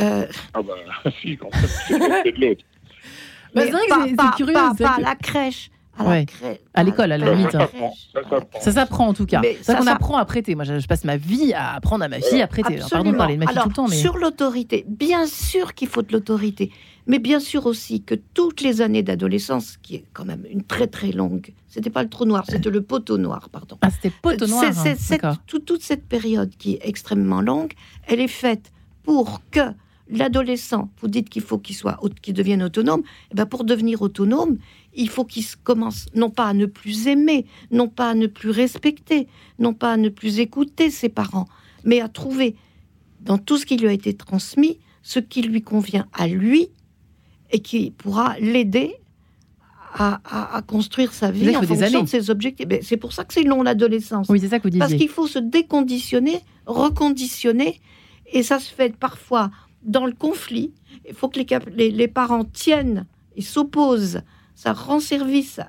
[0.00, 0.26] Euh...
[0.54, 0.74] Ah bah
[1.22, 1.50] si, quand
[1.86, 2.64] c'est de l'autre.
[3.54, 4.54] Bah, c'est vrai que c'est curieux.
[4.54, 5.70] Pas, pas, à la crèche.
[5.98, 6.26] À ouais.
[6.72, 7.56] À l'école, à la limite.
[8.60, 9.42] Ça s'apprend en tout cas.
[9.60, 10.54] C'est qu'on apprend à prêter.
[10.54, 12.78] Moi, je passe ma vie à apprendre à ma fille à prêter.
[12.90, 13.88] Pardon de parler de ma fille tout le temps.
[13.88, 13.96] Mais...
[13.96, 16.72] Sur l'autorité, bien sûr qu'il faut de l'autorité.
[17.06, 20.86] Mais bien sûr aussi que toutes les années d'adolescence, qui est quand même une très
[20.86, 23.76] très longue, c'était pas le trou noir, c'était le poteau noir, pardon.
[23.82, 24.64] Ah, c'était poteau noir.
[24.64, 27.72] Hein, toute cette période qui est extrêmement longue,
[28.06, 28.70] elle est faite
[29.02, 29.60] pour que
[30.08, 34.02] l'adolescent, vous dites qu'il faut qu'il soit, qu'il devienne autonome, et eh ben pour devenir
[34.02, 34.58] autonome,
[34.94, 38.50] il faut qu'il commence non pas à ne plus aimer, non pas à ne plus
[38.50, 39.26] respecter,
[39.58, 41.46] non pas à ne plus écouter ses parents,
[41.84, 42.56] mais à trouver
[43.20, 46.68] dans tout ce qui lui a été transmis ce qui lui convient à lui
[47.50, 48.94] et qui pourra l'aider
[49.94, 52.66] à, construire sa vie en fonction de ses objectifs.
[52.66, 54.26] Ben, c'est pour ça que c'est long l'adolescence.
[54.30, 54.78] Oui, c'est ça que vous disiez.
[54.78, 57.78] Parce qu'il faut se déconditionner, reconditionner,
[58.32, 59.50] et ça se fait parfois
[59.82, 60.72] dans le conflit.
[61.06, 61.40] Il faut que
[61.76, 64.22] les, parents tiennent et s'opposent.
[64.54, 65.60] Ça rend service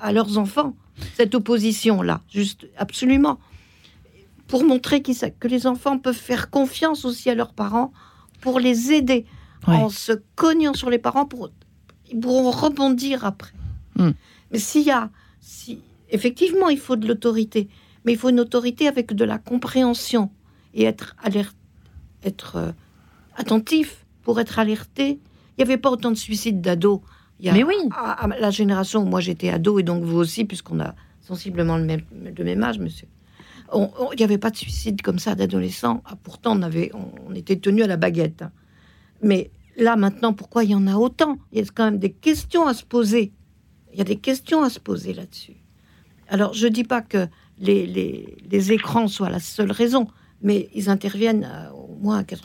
[0.00, 0.76] à, leurs enfants,
[1.14, 3.38] cette opposition-là, juste absolument.
[4.46, 7.92] Pour montrer que les enfants peuvent faire confiance aussi à leurs parents,
[8.40, 9.26] pour les aider
[9.66, 11.50] en se cognant sur les parents, pour,
[12.10, 13.52] ils pourront rebondir après.
[13.96, 14.12] Hmm.
[14.52, 17.68] Mais s'il y a, si, effectivement, il faut de l'autorité,
[18.04, 20.30] mais il faut une autorité avec de la compréhension
[20.74, 21.56] et être alerte,
[22.26, 22.72] être euh,
[23.36, 25.20] attentif, pour être alerté.
[25.56, 27.00] Il n'y avait pas autant de suicides d'ados.
[27.40, 27.74] Mais oui.
[27.94, 31.84] À, la génération où moi j'étais ado et donc vous aussi, puisqu'on a sensiblement le
[31.84, 33.08] même, le même âge, monsieur.
[33.74, 36.02] Il n'y avait pas de suicide comme ça d'adolescents.
[36.04, 38.42] Ah, pourtant, on, avait, on, était tenu à la baguette.
[38.42, 38.52] Hein.
[39.22, 41.38] Mais là, maintenant, pourquoi il y en a autant?
[41.52, 43.32] Il y a quand même des questions à se poser.
[43.92, 45.56] Il y a des questions à se poser là-dessus.
[46.28, 47.26] Alors, je ne dis pas que
[47.58, 50.08] les, les, les, écrans soient la seule raison,
[50.42, 52.36] mais ils interviennent à, au moins à 80%.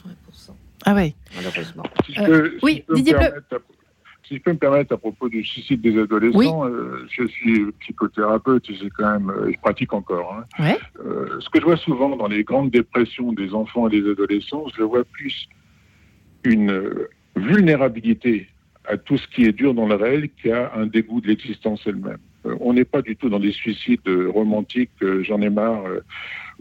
[0.85, 1.83] Ah oui Malheureusement.
[2.05, 3.15] Si je peux, oui, si Didier
[4.31, 8.69] si je peux me permettre à propos du suicide des adolescents, euh, je suis psychothérapeute
[8.69, 10.45] et quand même, euh, je pratique encore.
[10.59, 10.77] Hein.
[11.03, 14.67] Euh, ce que je vois souvent dans les grandes dépressions des enfants et des adolescents,
[14.77, 15.49] je vois plus
[16.45, 18.47] une vulnérabilité
[18.87, 22.17] à tout ce qui est dur dans le réel qu'à un dégoût de l'existence elle-même.
[22.45, 24.91] Euh, on n'est pas du tout dans des suicides romantiques,
[25.23, 25.83] j'en ai marre,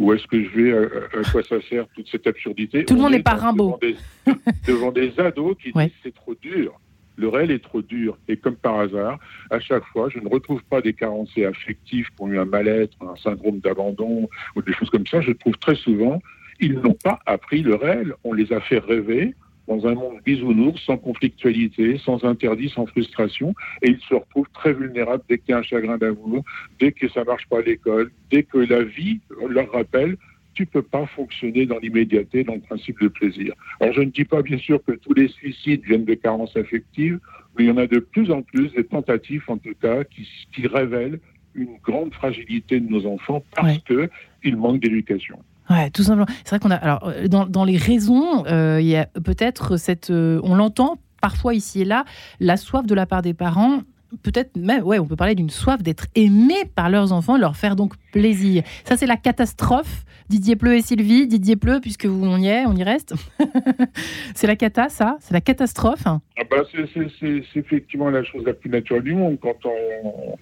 [0.00, 2.86] où est-ce que je vais, à, quoi ça sert toute cette absurdité.
[2.86, 3.78] Tout le monde n'est pas Rimbaud.
[4.66, 6.80] Devant des, ados qui disent c'est trop dur.
[7.16, 8.16] Le réel est trop dur.
[8.26, 9.18] Et comme par hasard,
[9.50, 12.96] à chaque fois, je ne retrouve pas des carences affectives qui ont eu un mal-être,
[13.02, 15.20] un syndrome d'abandon ou des choses comme ça.
[15.20, 16.22] Je trouve très souvent,
[16.60, 18.14] ils n'ont pas appris le réel.
[18.24, 19.34] On les a fait rêver
[19.70, 24.72] dans un monde bisounours, sans conflictualité, sans interdit, sans frustration, et ils se retrouvent très
[24.72, 26.44] vulnérables dès qu'il y a un chagrin d'amour,
[26.80, 30.16] dès que ça marche pas à l'école, dès que la vie leur rappelle
[30.52, 33.54] tu peux pas fonctionner dans l'immédiateté, dans le principe de plaisir.
[33.78, 37.20] Alors je ne dis pas bien sûr que tous les suicides viennent de carences affectives,
[37.56, 40.28] mais il y en a de plus en plus des tentatives en tout cas qui,
[40.52, 41.20] qui révèlent
[41.54, 44.10] une grande fragilité de nos enfants parce que
[44.42, 45.38] qu'ils manquent d'éducation.
[45.70, 46.26] Ouais, tout simplement.
[46.44, 46.76] C'est vrai qu'on a.
[46.76, 50.10] Alors, euh, dans, dans les raisons, euh, il y a peut-être cette.
[50.10, 52.04] Euh, on l'entend parfois ici et là,
[52.40, 53.82] la soif de la part des parents
[54.22, 57.76] peut-être même, ouais, on peut parler d'une soif d'être aimé par leurs enfants, leur faire
[57.76, 58.62] donc plaisir.
[58.84, 60.04] Ça, c'est la catastrophe.
[60.28, 63.14] Didier Pleu et Sylvie, Didier Pleu, puisque vous, on y est, on y reste.
[64.34, 65.16] c'est la cata, ça?
[65.20, 66.04] C'est la catastrophe?
[66.06, 69.38] Ah bah, C'est effectivement la chose la plus naturelle du monde.
[69.40, 70.36] Quand on,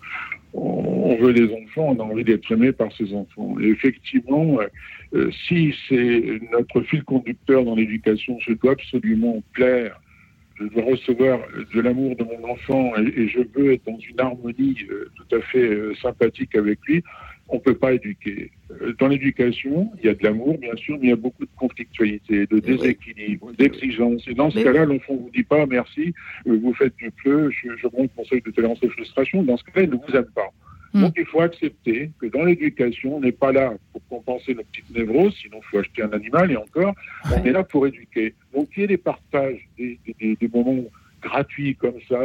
[0.55, 3.57] on veut des enfants, on a envie d'être aimé par ses enfants.
[3.61, 4.59] Et effectivement,
[5.15, 10.01] euh, si c'est notre fil conducteur dans l'éducation, je dois absolument plaire
[10.59, 11.41] je veux recevoir
[11.75, 15.41] de l'amour de mon enfant et, je veux être dans une harmonie euh, tout à
[15.41, 17.03] fait euh, sympathique avec lui,
[17.49, 18.51] on ne peut pas éduquer.
[18.71, 21.45] Euh, dans l'éducation, il y a de l'amour, bien sûr, mais il y a beaucoup
[21.45, 24.27] de conflictualité, de déséquilibre, d'exigence.
[24.29, 27.77] Et dans ce cas-là, l'enfant ne vous dit pas merci, vous faites du peu, je,
[27.77, 29.43] je mon conseil de tolérance et frustration.
[29.43, 30.51] Dans ce cas-là, il ne vous aime pas.
[30.95, 31.03] Hmm.
[31.03, 34.91] Donc il faut accepter que dans l'éducation, on n'est pas là pour compenser nos petites
[34.91, 36.95] névroses, sinon il faut acheter un animal et encore,
[37.31, 38.35] on est là pour éduquer.
[38.55, 40.85] Donc il y ait des partages, des, des, moments
[41.20, 42.18] gratuits comme ça,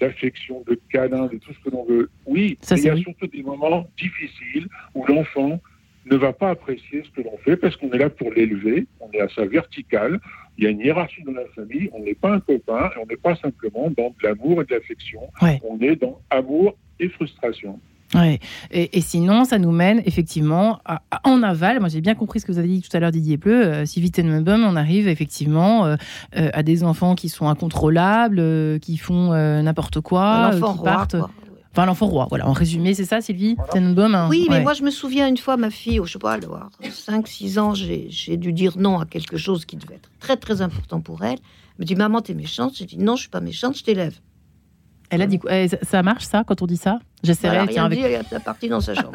[0.00, 2.10] d'affection, de, câlin, de tout ce que l'on veut.
[2.26, 5.60] Oui, il y a surtout des moments difficiles où l'enfant
[6.06, 9.10] ne va pas apprécier ce que l'on fait parce qu'on est là pour l'élever, on
[9.12, 10.20] est à sa verticale,
[10.56, 13.06] il y a une hiérarchie dans la famille, on n'est pas un copain, et on
[13.06, 15.20] n'est pas simplement dans de l'amour et de l'affection,
[15.64, 17.80] on est dans amour et frustration.
[18.14, 18.38] Ouais.
[18.70, 20.80] Et, sinon, ça nous mène effectivement
[21.24, 21.80] en aval.
[21.80, 23.64] Moi, j'ai bien compris ce que vous avez dit tout à l'heure, Didier Pleu.
[23.66, 25.96] Euh, si vite on arrive effectivement euh,
[26.36, 31.16] euh, à des enfants qui sont incontrôlables, qui font n'importe quoi, qui partent.
[31.72, 32.48] Enfin, l'enfant roi, voilà.
[32.48, 33.54] En résumé, c'est ça, Sylvie?
[33.58, 34.28] Hein.
[34.30, 36.38] Oui, mais moi, je me souviens une fois, ma fille, je sais pas,
[36.82, 41.00] 5-6 ans, j'ai dû dire non à quelque chose qui devait être très, très important
[41.00, 41.38] pour elle.
[41.78, 42.72] Elle me dit, maman, t'es méchante.
[42.76, 44.18] J'ai dit, non, je suis pas méchante, je t'élève.
[45.10, 45.54] Elle a dit quoi?
[45.54, 46.98] Eh, Ça marche ça quand on dit ça?
[47.22, 47.56] J'essaierai.
[47.68, 47.98] Elle a avec...
[47.98, 49.12] dit, elle est partie dans sa chambre.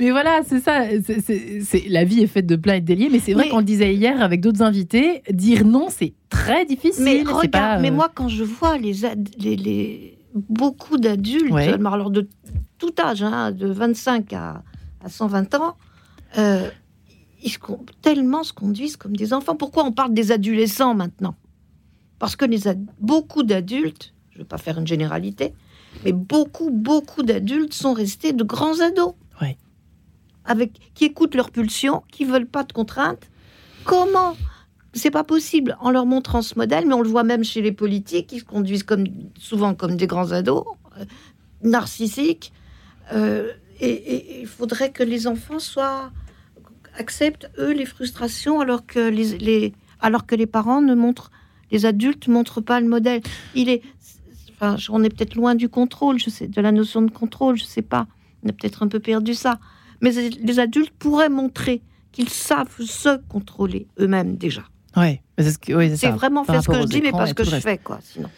[0.00, 0.82] mais voilà, c'est ça.
[1.02, 3.08] C'est la vie est faite de plein et de déliés.
[3.10, 7.04] Mais c'est vrai qu'on le disait hier avec d'autres invités, dire non, c'est très difficile.
[7.04, 8.94] Mais regarde, mais euh, moi quand je vois les,
[9.38, 12.28] les, beaucoup d'adultes, alors de
[12.78, 14.62] tout âge, hein, de 25 à,
[15.04, 15.74] à 120 ans.
[16.38, 16.68] Euh,
[17.44, 17.56] ils
[18.00, 19.54] tellement se conduisent comme des enfants.
[19.54, 21.34] Pourquoi on parle des adolescents maintenant?
[22.24, 22.60] Parce que les
[23.00, 25.52] beaucoup d'adultes, je ne veux pas faire une généralité,
[26.06, 29.12] mais beaucoup, beaucoup d'adultes sont restés de grands ados.
[30.46, 33.28] Avec, qui écoutent leurs pulsions, qui veulent pas de contraintes.
[33.84, 34.38] Comment?
[34.94, 37.72] C'est pas possible en leur montrant ce modèle, mais on le voit même chez les
[37.72, 39.04] politiques, qui se conduisent comme,
[39.38, 40.64] souvent comme des grands ados,
[40.98, 41.04] euh,
[41.62, 42.54] narcissiques.
[43.12, 46.10] Euh, et il faudrait que les enfants soient
[46.96, 51.30] acceptent eux les frustrations alors que les alors que les parents ne montrent
[51.70, 53.22] les adultes montrent pas le modèle.
[53.54, 53.82] Il est,
[54.52, 57.64] enfin, on est peut-être loin du contrôle, je sais, de la notion de contrôle, je
[57.64, 58.06] sais pas.
[58.42, 59.58] On a peut-être un peu perdu ça.
[60.00, 64.62] Mais les adultes pourraient montrer qu'ils savent se contrôler eux-mêmes déjà.
[64.96, 67.78] Ouais, c'est c'est vraiment faire ce que je dis, mais pas ce que je fais,
[67.78, 67.98] quoi.
[68.02, 68.28] Sinon.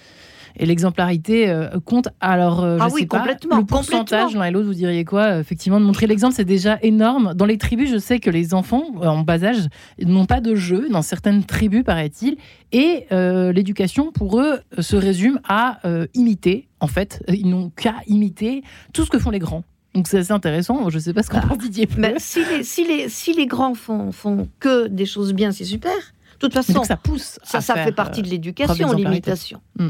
[0.59, 2.09] Et l'exemplarité euh, compte.
[2.21, 5.81] Alors, euh, je ah sais pas, le pourcentage l'un et l'autre, vous diriez quoi Effectivement,
[5.81, 7.35] de montrer l'exemple, c'est déjà énorme.
[7.35, 10.55] Dans les tribus, je sais que les enfants euh, en bas âge n'ont pas de
[10.55, 12.37] jeu dans certaines tribus, paraît-il,
[12.73, 15.81] et l'éducation pour eux se résume à
[16.15, 16.69] imiter.
[16.81, 19.63] En fait, ils n'ont qu'à imiter tout ce que font les grands.
[19.95, 20.91] Donc c'est assez intéressant.
[20.91, 21.47] Je ne sais pas ce qu'on ah.
[21.49, 21.89] pense Didier.
[22.19, 25.95] si, les, si, les, si les grands font, font que des choses bien, c'est super.
[25.95, 27.39] De toute façon, ça pousse.
[27.43, 29.61] Ça, ça fait partie de l'éducation, l'imitation.
[29.79, 29.89] Mm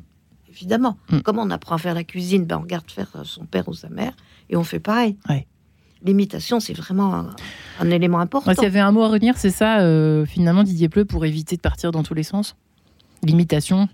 [0.57, 0.97] évidemment.
[1.11, 1.19] Mm.
[1.21, 3.75] Comment on apprend à faire la cuisine ben, On regarde faire euh, son père ou
[3.75, 4.13] sa mère
[4.51, 5.17] et on fait pareil.
[6.03, 7.27] L'imitation, c'est vraiment
[7.81, 8.53] un, élément important.
[8.53, 11.57] S'il y avait un mot à retenir, c'est ça, euh, finalement, Didier Pleu, pour éviter
[11.57, 12.55] de partir dans tous les sens?
[13.23, 13.89] L'imitation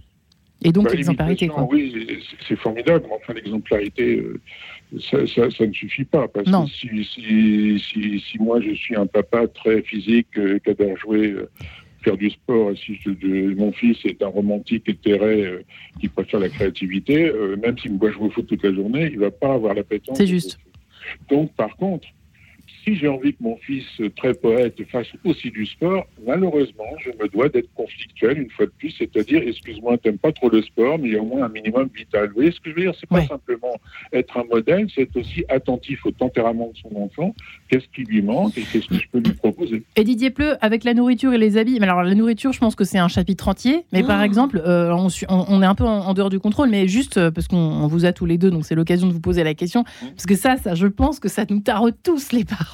[0.64, 1.51] et donc bah, l'exemplarité.
[1.70, 4.40] Oui, c'est formidable, mais enfin, l'exemplarité, euh,
[5.01, 6.29] ça, ça, ne suffit pas.
[6.29, 10.96] Parce que si, si, si, si, moi, je suis un papa très physique, qui adore
[10.98, 11.35] jouer
[12.02, 12.72] faire du sport.
[12.76, 15.62] Si je- mon fils est un romantique éthéré euh,
[16.00, 19.08] qui préfère la créativité, euh, même s'il me voit jouer au foot toute la journée,
[19.12, 20.16] il va pas avoir l'appétence.
[20.16, 20.58] C'est juste.
[21.30, 22.06] Donc, par contre,
[22.84, 23.84] si j'ai envie que mon fils,
[24.16, 28.72] très poète, fasse aussi du sport, malheureusement, je me dois d'être conflictuel une fois de
[28.78, 31.48] plus, c'est-à-dire, excuse-moi, t'aimes pas trop le sport, mais il y a au moins un
[31.48, 32.28] minimum vital.
[32.28, 32.92] Vous voyez ce que je veux dire?
[32.98, 33.26] C'est pas Ouais.
[33.26, 33.74] simplement
[34.12, 37.34] être un modèle, c'est aussi attentif au tempérament de son enfant,
[37.68, 39.82] qu'est-ce qui lui manque et qu'est-ce que je peux lui proposer?
[39.96, 42.74] Et Didier Pleu, avec la nourriture et les habits, mais alors la nourriture, je pense
[42.74, 43.84] que c'est un chapitre entier.
[43.92, 44.24] Mais par Oh.
[44.24, 44.92] exemple, euh,
[45.28, 47.86] on, est un peu en, en dehors du contrôle, mais juste euh, parce qu'on on
[47.86, 49.84] vous a tous les deux, donc c'est l'occasion de vous poser la question.
[50.00, 52.71] Parce que ça, ça, je pense que ça nous taraude tous les parents.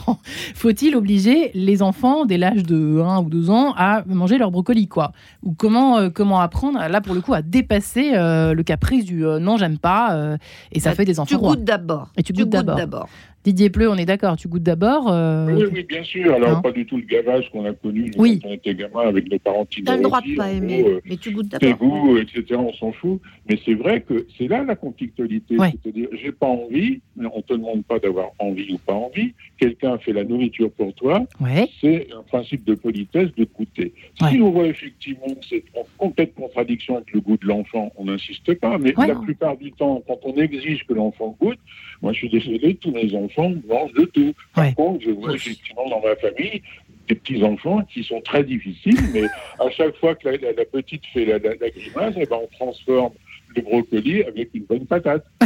[0.55, 4.89] Faut-il obliger les enfants dès l'âge de 1 ou 2 ans à manger leur brocoli,
[4.89, 5.13] quoi?
[5.43, 9.25] Ou comment, euh, comment apprendre, là pour le coup, à dépasser euh, le caprice du
[9.27, 10.37] euh, non, j'aime pas,
[10.73, 11.55] et ça Bah, fait des Tu enfants rois?
[11.57, 12.09] goûtes d'abord.
[12.17, 13.09] Et tu goûtes d'abord.
[13.49, 15.11] Didier Pleu, on est d'accord, tu goûtes d'abord.
[15.11, 16.35] euh, Oui, oui, bien sûr.
[16.35, 16.61] Alors, Non.
[16.61, 18.41] pas du tout le gavage qu'on a connu Oui.
[18.43, 21.17] quand on était gamin avec nos parents T'as le droit de pas aimer, euh, mais
[21.17, 21.79] tu goûtes tes d'abord.
[21.89, 23.21] goûts, etc., on s'en fout.
[23.49, 25.57] Mais c'est vrai que c'est là la conflictualité.
[25.57, 25.73] Ouais.
[25.83, 29.33] C'est-à-dire, j'ai pas envie, mais on te demande pas d'avoir envie ou pas envie.
[29.59, 31.69] Quelqu'un fait la nourriture pour toi, Ouais.
[31.81, 33.95] c'est un principe de politesse de goûter.
[34.19, 34.41] Si Ouais.
[34.43, 38.53] on voit effectivement que c'est en complète contradiction avec le goût de l'enfant, on n'insiste
[38.61, 38.77] pas.
[38.77, 39.07] Mais Ouais.
[39.07, 41.59] la plupart du temps, quand on exige que l'enfant goûte,
[42.03, 44.35] moi je suis désolé, tous mes enfants mangent de tout.
[44.55, 44.75] Par Ouais.
[44.75, 46.63] contre, je vois effectivement dans ma famille
[47.09, 49.25] des petits enfants qui sont très difficiles, mais
[49.59, 53.13] à chaque fois que la, la- la petite fait la, grimace, eh ben, on transforme
[53.57, 55.25] le brocoli avec une bonne patate.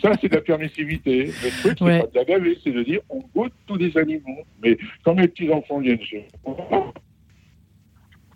[0.00, 1.24] Ça, c'est de la permissivité.
[1.26, 2.00] Le truc, c'est Ouais.
[2.00, 4.44] pas de la gaver, c'est de dire on goûte tous les animaux.
[4.62, 6.85] Mais quand mes petits enfants viennent chez moi,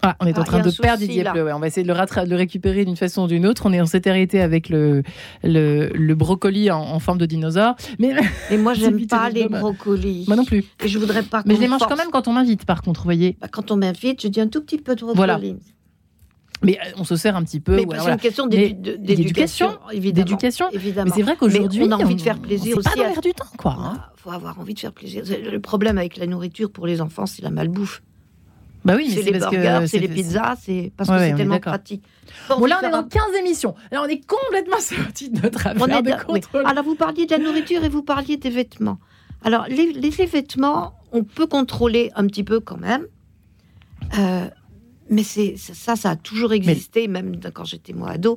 [0.03, 1.25] Ah, on est en Ah, train il de perdre Didier.
[1.25, 1.45] Pleu.
[1.45, 1.53] ouais.
[1.53, 3.63] On va essayer de le, rattra- de le récupérer d'une façon ou d'une autre.
[3.67, 5.03] On est en s'est arrêté avec le,
[5.43, 7.75] le, le brocoli en, en forme de dinosaure.
[7.99, 8.15] Mais
[8.51, 10.25] Et moi, j'aime pas les brocolis.
[10.27, 10.65] moi non plus.
[10.85, 11.91] Et je voudrais pas Mais je les mange force.
[11.93, 13.37] quand même quand on m'invite, par contre, vous voyez.
[13.41, 15.17] Bah, quand on m'invite, je dis un tout petit peu de brocoli.
[15.17, 15.39] Voilà.
[16.63, 17.75] Mais euh, on se sert un petit peu.
[17.77, 20.25] Mais c'est une question d'éducation, évidemment.
[20.27, 20.67] d'éducation.
[20.73, 21.05] Évidemment.
[21.11, 23.33] Mais c'est vrai qu'aujourd'hui, on a envie de faire plaisir pas aussi à- l'air du
[23.33, 23.77] temps, quoi.
[23.79, 24.01] hein.
[24.19, 25.23] Il faut avoir envie de faire plaisir.
[25.51, 28.03] Le problème avec la nourriture pour les enfants, c'est la malbouffe.
[28.85, 31.61] Bah oui, c'est les burgers, c'est les pizzas, c'est parce Ouais, que c'est est tellement
[31.61, 32.03] pratique.
[32.49, 33.75] Bon, là, on est dans un- 15 émissions.
[33.93, 36.41] Là, on est complètement sorti de notre affaire On est de oui.
[36.65, 38.99] Alors, vous parliez de la nourriture et vous parliez des vêtements.
[39.45, 43.07] Alors, les, vêtements, on peut contrôler un petit peu quand même.
[44.19, 44.49] Euh,
[45.09, 48.37] mais c'est ça, ça a toujours existé, même quand j'étais moi ado.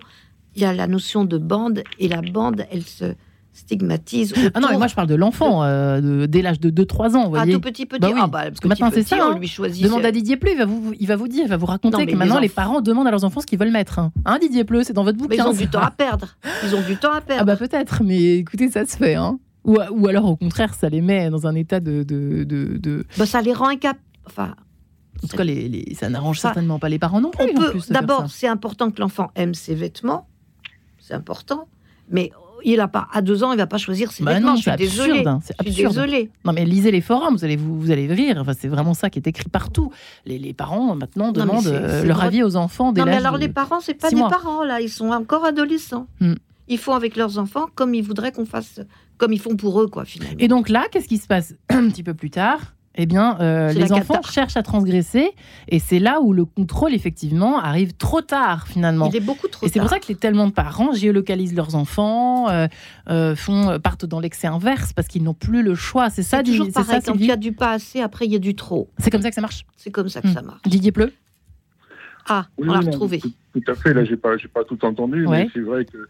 [0.56, 3.16] Il y a la notion de bande, et la bande, elle se
[3.54, 4.34] stigmatise.
[4.54, 7.36] Ah non, mais moi, je parle de l'enfant, euh, dès l'âge de 2-3 ans, vous
[7.36, 7.54] Ah, voyez.
[7.54, 8.00] tout petit, petit.
[8.00, 9.32] Bah oui, Ah, bah, parce que maintenant, c'est ça, petit, hein.
[9.36, 9.84] On lui choisit.
[9.84, 11.98] Demande à Didier Pleu, il va vous, il va vous dire, il va vous raconter
[11.98, 14.00] Non, mais que maintenant les parents demandent à leurs enfants ce qu'ils veulent mettre.
[14.00, 15.46] Hein, Hein, Didier Pleu, c'est dans votre Mais bouquin.
[15.46, 16.36] ils ont du temps à perdre.
[16.64, 17.42] Ils ont du temps à perdre.
[17.44, 19.16] Ah bah peut-être, mais écoutez, ça se fait.
[19.16, 19.40] Hein.
[19.66, 22.04] Ou, ou alors au contraire, ça les met dans un état de...
[22.04, 24.00] de, de, de- Bah, ça les rend incapables.
[24.26, 24.56] Enfin,
[25.24, 27.46] En tout cas, les, les- ça n'arrange certainement pas les parents non plus.
[27.56, 30.28] on D'abord, c'est important que l'enfant aime ses vêtements.
[31.00, 31.68] C'est important.
[32.10, 32.32] Mais
[32.66, 34.52] il a pas à deux ans, il va pas choisir ses Bah vêtements.
[34.52, 35.10] non, je suis c'est désolée.
[35.12, 35.28] absurde.
[35.28, 36.06] hein, C'est Je suis absurde.
[36.08, 36.32] désolée.
[36.46, 38.38] Non mais lisez les forums, vous allez vous, vous allez rire.
[38.40, 39.92] Enfin, c'est vraiment ça qui est écrit partout.
[40.26, 43.14] Les, les parents maintenant demandent c'est- euh, c'est leur avis aux enfants dès Non, mais
[43.18, 44.30] alors de- les parents, c'est pas des mois.
[44.30, 44.82] parents là.
[44.82, 46.08] Ils sont encore adolescents.
[46.20, 46.34] Hmm.
[46.70, 48.80] Ils font avec leurs enfants comme ils voudraient qu'on fasse,
[49.18, 50.38] comme ils font pour eux, quoi, finalement.
[50.40, 52.74] Et donc là, qu'est-ce qui se passe un petit peu plus tard?
[52.96, 54.30] Eh bien, euh, les enfants cata.
[54.32, 55.32] cherchent à transgresser,
[55.68, 59.10] et c'est là où le contrôle, effectivement, arrive trop tard, finalement.
[59.10, 59.98] Il est beaucoup trop Et c'est pour tard.
[59.98, 62.68] ça que les tellement de parents géolocalisent leurs enfants, euh,
[63.10, 66.12] euh, font, partent dans l'excès inverse parce qu'ils n'ont plus le choix.
[66.12, 67.02] C'est ça, c'est toujours c'est pareil.
[67.02, 68.90] ça, Quand il y a du pas assez, après il y a du trop.
[69.00, 69.66] C'est comme ça que ça marche?
[69.76, 70.34] C'est comme ça que Hmm.
[70.34, 70.62] ça marche.
[70.68, 71.12] Didier Pleu?
[72.30, 73.22] Ah, Oui, on l'a retrouvé.
[73.54, 73.94] Tout à fait.
[73.94, 75.44] Là, j'ai pas, j'ai pas tout entendu, Ouais.
[75.46, 76.08] mais c'est vrai que euh,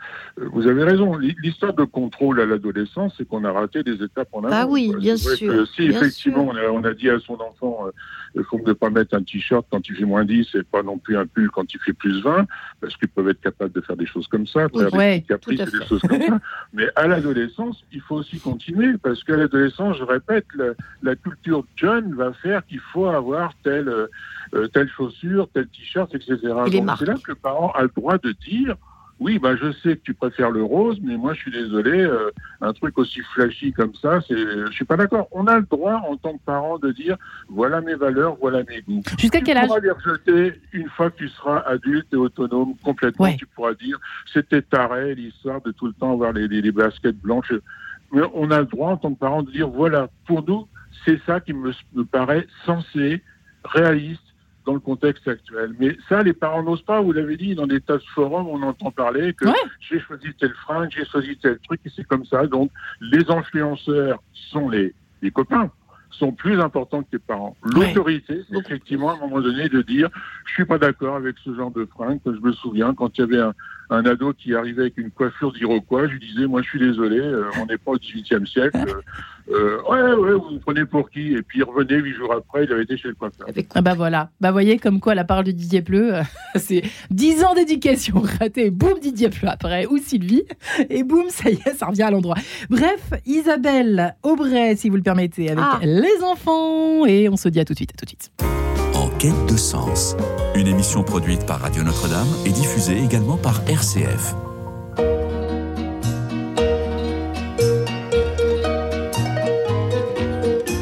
[0.53, 1.15] vous avez raison.
[1.17, 4.55] L'hi- L'histoire de contrôle à l'adolescence, c'est qu'on a raté des étapes en avant.
[4.55, 4.99] Ah oui, quoi.
[4.99, 7.91] bien sûr, que si bien effectivement on a, on a dit à son enfant, euh,
[8.35, 10.97] il faut ne pas mettre un t-shirt quand il fait moins 10 et pas non
[10.97, 12.45] plus un pull quand il fait plus 20,
[12.81, 15.27] parce qu'ils peuvent être capables de faire des choses comme ça, faire Ouais, des petits
[15.27, 16.39] caprices et des choses comme ça.
[16.73, 21.65] Mais à l'adolescence, il faut aussi continuer, parce qu'à l'adolescence, je répète, la, la culture
[21.75, 24.07] jeune va faire qu'il faut avoir telle, euh,
[24.55, 26.37] euh, telle chaussure, tel t-shirt, etc.
[26.67, 26.99] Et les Donc, marques.
[26.99, 28.75] c'est là que le parent a le droit de dire
[29.19, 32.29] oui, bah, je sais que tu préfères le rose, mais moi, je suis désolé, euh,
[32.61, 35.27] un truc aussi flashy comme ça, c'est, je suis pas d'accord.
[35.31, 38.81] On a le droit, en tant que parent, de dire voilà mes valeurs, voilà mes
[38.81, 39.01] goûts.
[39.17, 42.75] Jusqu'à tu quel âge pourras les rejeter une fois que tu seras adulte et autonome
[42.83, 43.25] complètement.
[43.25, 43.37] Ouais.
[43.37, 43.97] Tu pourras dire
[44.33, 47.53] c'était taré l'histoire de tout le temps avoir les, les, les baskets blanches.
[48.11, 50.67] Mais on a le droit, en tant que parent, de dire voilà, pour nous,
[51.05, 53.23] c'est ça qui me, me paraît sensé,
[53.63, 54.21] réaliste
[54.65, 55.73] dans le contexte actuel.
[55.79, 57.01] Mais ça, les parents n'osent pas.
[57.01, 59.53] Vous l'avez dit, dans des tas de forums, on entend parler que Ouais.
[59.79, 62.47] j'ai choisi tel fringue, j'ai choisi tel truc, et c'est comme ça.
[62.47, 65.69] Donc, les influenceurs sont les, les copains.
[66.11, 67.57] sont plus importants que les parents.
[67.63, 70.09] L'autorité, c'est effectivement à un moment donné de dire
[70.45, 72.19] je suis pas d'accord avec ce genre de fringue.
[72.25, 73.53] Je me souviens quand il y avait un,
[73.89, 77.19] un ado qui arrivait avec une coiffure d'Iroquois, je lui disais, moi je suis désolé,
[77.19, 78.77] euh, on n'est pas au XVIIIe siècle.
[79.51, 81.33] Euh, ouais, ouais, vous vous prenez pour qui?
[81.33, 83.45] Et puis il revenait huit jours après, il avait été chez le coiffeur.
[83.75, 86.21] Ah bah voilà, bah voyez comme quoi la parole de Didier Pleu, euh,
[86.55, 86.81] c'est
[87.11, 90.43] dix ans d'éducation ratée, boum Didier Pleu après, ou Sylvie,
[90.89, 92.37] et boum, ça y est, ça revient à l'endroit.
[92.69, 95.79] Bref, Isabelle Aubray, si vous le permettez, avec Ah.
[95.83, 98.31] les enfants, et on se dit à tout de suite, à tout de suite.
[99.23, 100.17] Quête de sens.
[100.53, 104.35] Une émission produite par Radio Notre-Dame et diffusée également par RCF.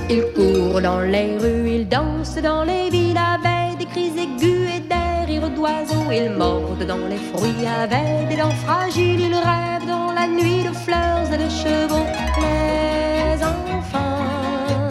[0.09, 4.79] Il court dans les rues, il danse dans les villes avec des cris aigus et
[4.79, 6.09] des rires d'oiseaux.
[6.11, 9.21] Il morde dans les fruits avec des dents fragiles.
[9.21, 12.07] Il rêve dans la nuit de fleurs et de chevaux.
[12.41, 14.89] Les enfants,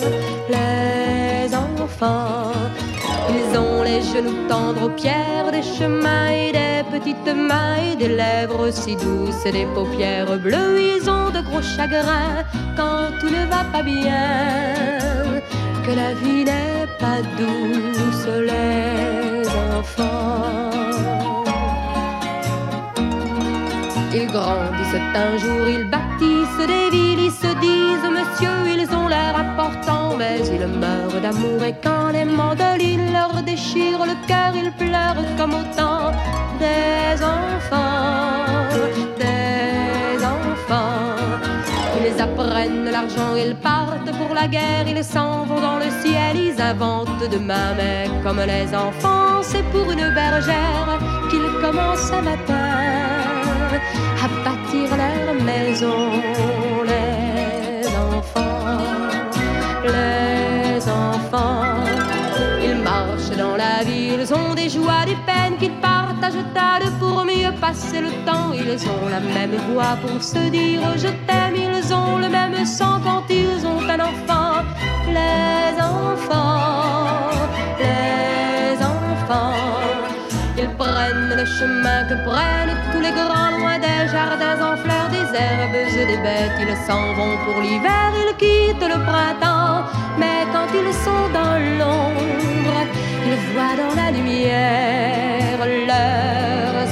[0.48, 2.52] les enfants,
[3.30, 8.08] ils ont les genoux tendres aux pierres, des chemins et des petites mains et des
[8.08, 10.80] lèvres si douces et des paupières bleues.
[10.80, 12.44] Ils ont de gros chagrins
[12.76, 15.40] quand tout ne va pas bien,
[15.84, 20.70] que la vie n'est pas douce, les enfants.
[24.12, 29.34] Ils grandissent un jour, ils bâtissent des villes, ils se disent monsieur, ils ont l'air
[29.38, 35.36] importants, mais ils meurent d'amour et quand les mandolines leur déchirent le cœur, ils pleurent
[35.36, 36.12] comme au temps
[36.58, 38.66] des enfants,
[39.18, 41.16] des enfants.
[42.06, 46.60] Ils apprennent l'argent, ils partent pour la guerre, ils s'en vont dans le ciel, ils
[46.60, 50.98] inventent demain, mais comme les enfants, c'est pour une bergère
[51.30, 53.00] qu'ils commencent un matin
[54.22, 56.19] à bâtir leur maison,
[64.62, 68.52] des joies, des peines qu'ils partagent à table pour mieux passer le temps.
[68.52, 73.00] Ils ont la même voix pour se dire je t'aime, ils ont le même sang
[73.02, 74.52] quand ils ont un enfant.
[75.16, 77.30] Les enfants,
[77.78, 79.69] les enfants.
[81.08, 86.06] Le chemin que prennent tous les grands loin des jardins en fleurs, des herbes et
[86.06, 86.58] des bêtes.
[86.60, 89.88] Ils s'en vont pour l'hiver, ils quittent le printemps.
[90.18, 92.78] Mais quand ils sont dans l'ombre,
[93.24, 96.89] ils voient dans la lumière leurs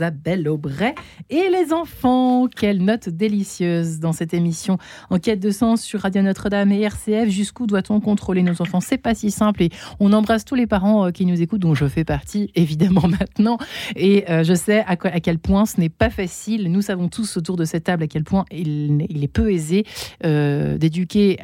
[0.00, 0.94] Isabelle Aubray
[1.28, 2.46] et les enfants.
[2.48, 4.78] Quelle note délicieuse dans cette émission
[5.10, 7.28] en quête de sens sur Radio Notre-Dame et RCF.
[7.28, 8.80] Jusqu'où doit-on contrôler nos enfants?
[8.80, 11.74] C'est pas si simple et on embrasse tous les parents euh, qui nous écoutent, dont
[11.74, 13.58] je fais partie évidemment maintenant.
[13.94, 16.72] Et euh, je sais à, quel point ce n'est pas facile.
[16.72, 19.84] Nous savons tous autour de cette table à quel point il, est peu aisé
[20.24, 21.38] euh, d'éduquer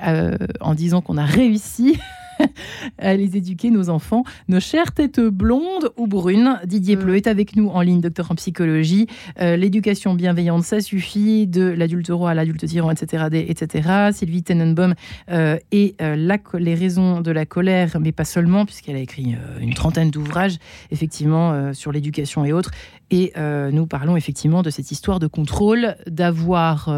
[0.62, 1.98] en disant qu'on a réussi.
[2.98, 6.58] à les éduquer, nos enfants, nos chères têtes blondes ou brunes.
[6.64, 7.00] Didier Mm.
[7.00, 9.06] Pleu est avec nous en ligne, docteur en psychologie.
[9.40, 13.26] Euh, L'éducation bienveillante, ça suffit, de l'adulte roi à l'adulte tyran, etc.
[13.32, 14.10] etc.
[14.12, 14.94] Sylvie Tenenbaum
[15.30, 19.34] euh, et euh, la les raisons de la colère, mais pas seulement, puisqu'elle a écrit
[19.34, 20.58] euh, une trentaine d'ouvrages,
[20.90, 22.70] effectivement, sur l'éducation et autres.
[23.10, 26.90] Et nous parlons effectivement de cette histoire de contrôle, d'avoir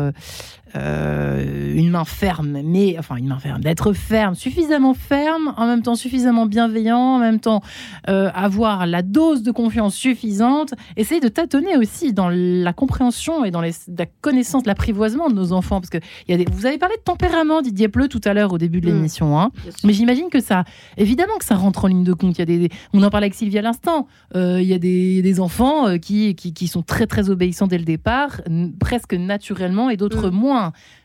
[0.76, 5.82] euh, une main ferme, mais enfin une main ferme, d'être ferme, suffisamment ferme, en même
[5.82, 7.62] temps suffisamment bienveillant, en même temps
[8.08, 13.50] euh, avoir la dose de confiance suffisante, essayer de tâtonner aussi dans la compréhension et
[13.50, 16.66] dans les- la connaissance, l'apprivoisement de nos enfants, parce que il y a des, vous
[16.66, 18.94] avez parlé de tempérament, Didier Pleu, tout à l'heure au début de Mm.
[18.94, 19.50] l'émission, hein.
[19.84, 20.64] Mais j'imagine que ça,
[20.96, 22.36] évidemment que ça rentre en ligne de compte.
[22.38, 24.06] Il y a des, on en parlait avec Sylvie à l'instant.
[24.34, 27.78] Euh, il y a des, des enfants qui, qui, qui sont très très obéissants dès
[27.78, 28.40] le départ,
[28.80, 30.34] presque naturellement, et d'autres Mm.
[30.34, 30.57] moins.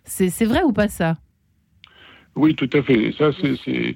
[0.04, 1.18] C'est c'est vrai ou pas ça?
[2.36, 3.12] Oui, tout à fait.
[3.18, 3.96] Ça, c'est.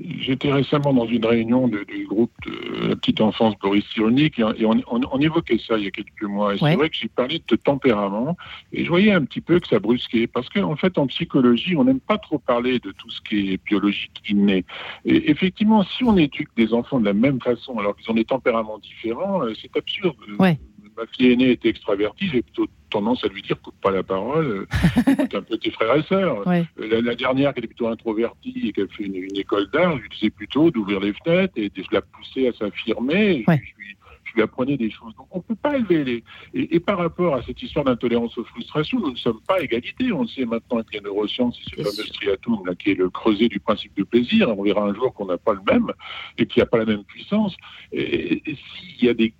[0.00, 4.44] J'étais récemment dans une réunion de- du groupe de la petite enfance Boris Cyrulnik et,
[4.44, 6.54] on, et on- on- on évoquait ça il y a quelques mois.
[6.54, 6.70] Et Ouais.
[6.70, 8.36] c'est vrai que j'ai parlé de tempérament
[8.72, 11.82] et je voyais un petit peu que ça brusquait parce qu'en fait, en psychologie, on
[11.82, 14.64] n'aime pas trop parler de tout ce qui est biologique inné.
[15.04, 18.24] Et effectivement, si on éduque des enfants de la même façon alors qu'ils ont des
[18.24, 20.14] tempéraments différents, euh, c'est absurde.
[20.38, 20.60] Ouais.
[20.98, 24.46] Ma fille aînée était extravertie, j'ai plutôt tendance à lui dire coupe pas la parole,
[24.46, 26.42] euh, écoute un peu tes frères et sœurs.
[26.46, 26.64] Ouais.
[26.80, 29.68] Euh, La, la dernière qui était plutôt introvertie et qui a fait une, une école
[29.70, 33.44] d'art, je lui disais plutôt d'ouvrir les fenêtres et de la pousser à s'affirmer.
[33.46, 33.60] Je- Ouais.
[33.64, 33.96] Je, lui-
[34.34, 35.14] lui apprenais des choses.
[35.16, 36.24] Donc on ne peut pas élever les...
[36.54, 40.12] Et, par rapport à cette histoire d'intolérance aux frustrations, nous ne sommes pas à égalité.
[40.12, 43.10] On le sait maintenant avec les neurosciences, c'est ce fameux striatum là, qui est le
[43.10, 44.48] creuset du principe de plaisir.
[44.56, 45.92] On verra un jour qu'on n'a pas le même
[46.38, 47.56] et qu'il n'y a pas la même puissance.
[47.92, 49.32] Et, s'il y a des,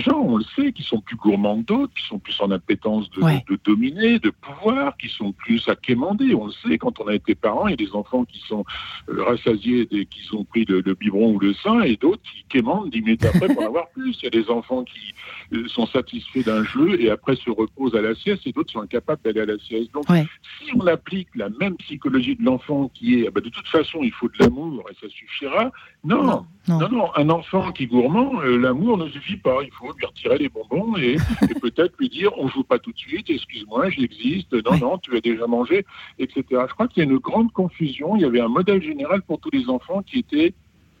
[0.00, 3.10] gens, on le sait, qui sont plus gourmands que d'autres, qui sont plus en appétence
[3.10, 6.34] de, de, dominer, de pouvoir, qui sont plus à quémander.
[6.34, 8.64] On le sait, quand on a été parent, il y a des enfants qui sont
[9.08, 12.90] euh, rassasiés et qui ont pris le, biberon ou le sein et d'autres qui quémandent
[12.90, 14.18] dix minutes après pour en avoir plus.
[14.26, 15.14] Il y a des enfants qui
[15.52, 18.80] euh, sont satisfaits d'un jeu et après se reposent à la sieste et d'autres sont
[18.80, 19.92] incapables d'aller à la sieste.
[19.92, 23.68] Donc, si on applique la même psychologie de l'enfant qui est, ah ben, de toute
[23.68, 25.70] façon, il faut de l'amour et ça suffira.
[26.04, 29.58] Non, non, non, un enfant qui est gourmand, euh, l'amour ne suffit pas.
[29.62, 31.16] Il faut lui retirer les bonbons et,
[31.60, 35.20] peut-être lui dire, on joue pas tout de suite, excuse-moi, j'existe, non, non, tu as
[35.20, 35.84] déjà mangé,
[36.18, 36.42] etc.
[36.50, 38.16] Je crois qu'il y a une grande confusion.
[38.16, 40.54] Il y avait un modèle général pour tous les enfants qui était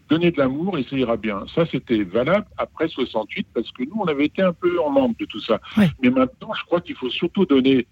[0.08, 1.44] donner de l'amour et ça ira bien.
[1.54, 5.18] Ça, c'était valable après 68 parce que nous, on avait été un peu en manque
[5.18, 5.60] de tout ça.
[5.76, 7.86] Mais maintenant, je crois qu'il faut surtout donner,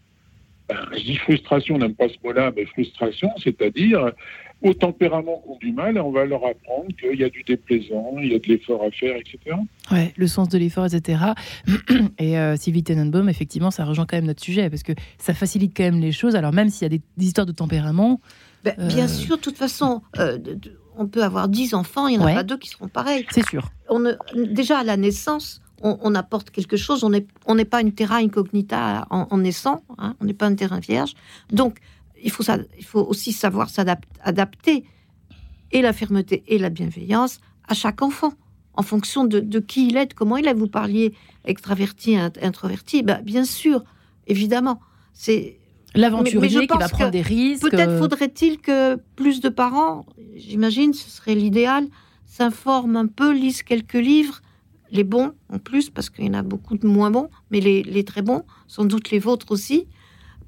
[0.68, 4.12] ben, je dis frustration, on n'aime pas ce mot-là, mais frustration, c'est-à-dire
[4.64, 8.16] au tempérament qui ont du mal, on va leur apprendre qu'il y a du déplaisant,
[8.18, 9.56] il y a de l'effort à faire, etc.
[9.90, 11.22] Ouais, le sens de l'effort, etc.
[12.18, 15.76] Et euh, Sylvie Tenenbaum, effectivement, ça rejoint quand même notre sujet parce que ça facilite
[15.76, 16.34] quand même les choses.
[16.34, 18.20] Alors même s'il y a des, histoires de tempérament.
[18.64, 20.38] Ben, bien euh, sûr, de toute façon, euh,
[20.96, 23.26] on peut avoir dix enfants, il n'y en a pas deux qui seront pareils.
[23.30, 23.68] C'est sûr.
[23.88, 27.04] On déjà à la naissance, on, apporte quelque chose.
[27.04, 27.10] On
[27.54, 29.82] n'est pas une terra incognita en, naissant.
[29.98, 31.14] Hein, on n'est pas un terrain vierge.
[31.50, 31.78] Donc,
[32.22, 34.84] il faut, ça, il faut aussi savoir s'adapter
[35.72, 37.38] et la fermeté et la bienveillance
[37.68, 38.32] à chaque enfant
[38.74, 40.54] en fonction de, qui il est, de comment il est.
[40.54, 41.14] Vous parliez
[41.44, 43.02] extraverti, introverti.
[43.02, 43.84] Ben, bien sûr,
[44.26, 44.80] évidemment.
[45.12, 45.58] C'est
[45.94, 47.70] l'aventurier qui va prendre des risques.
[47.70, 51.86] Peut-être faudrait-il que plus de parents, j'imagine, ce serait l'idéal,
[52.24, 54.40] s'informent un peu, lisent quelques livres,
[54.90, 58.04] les bons en plus, parce qu'il y en a beaucoup de moins bons, mais les,
[58.04, 59.86] très bons, sans doute les vôtres aussi,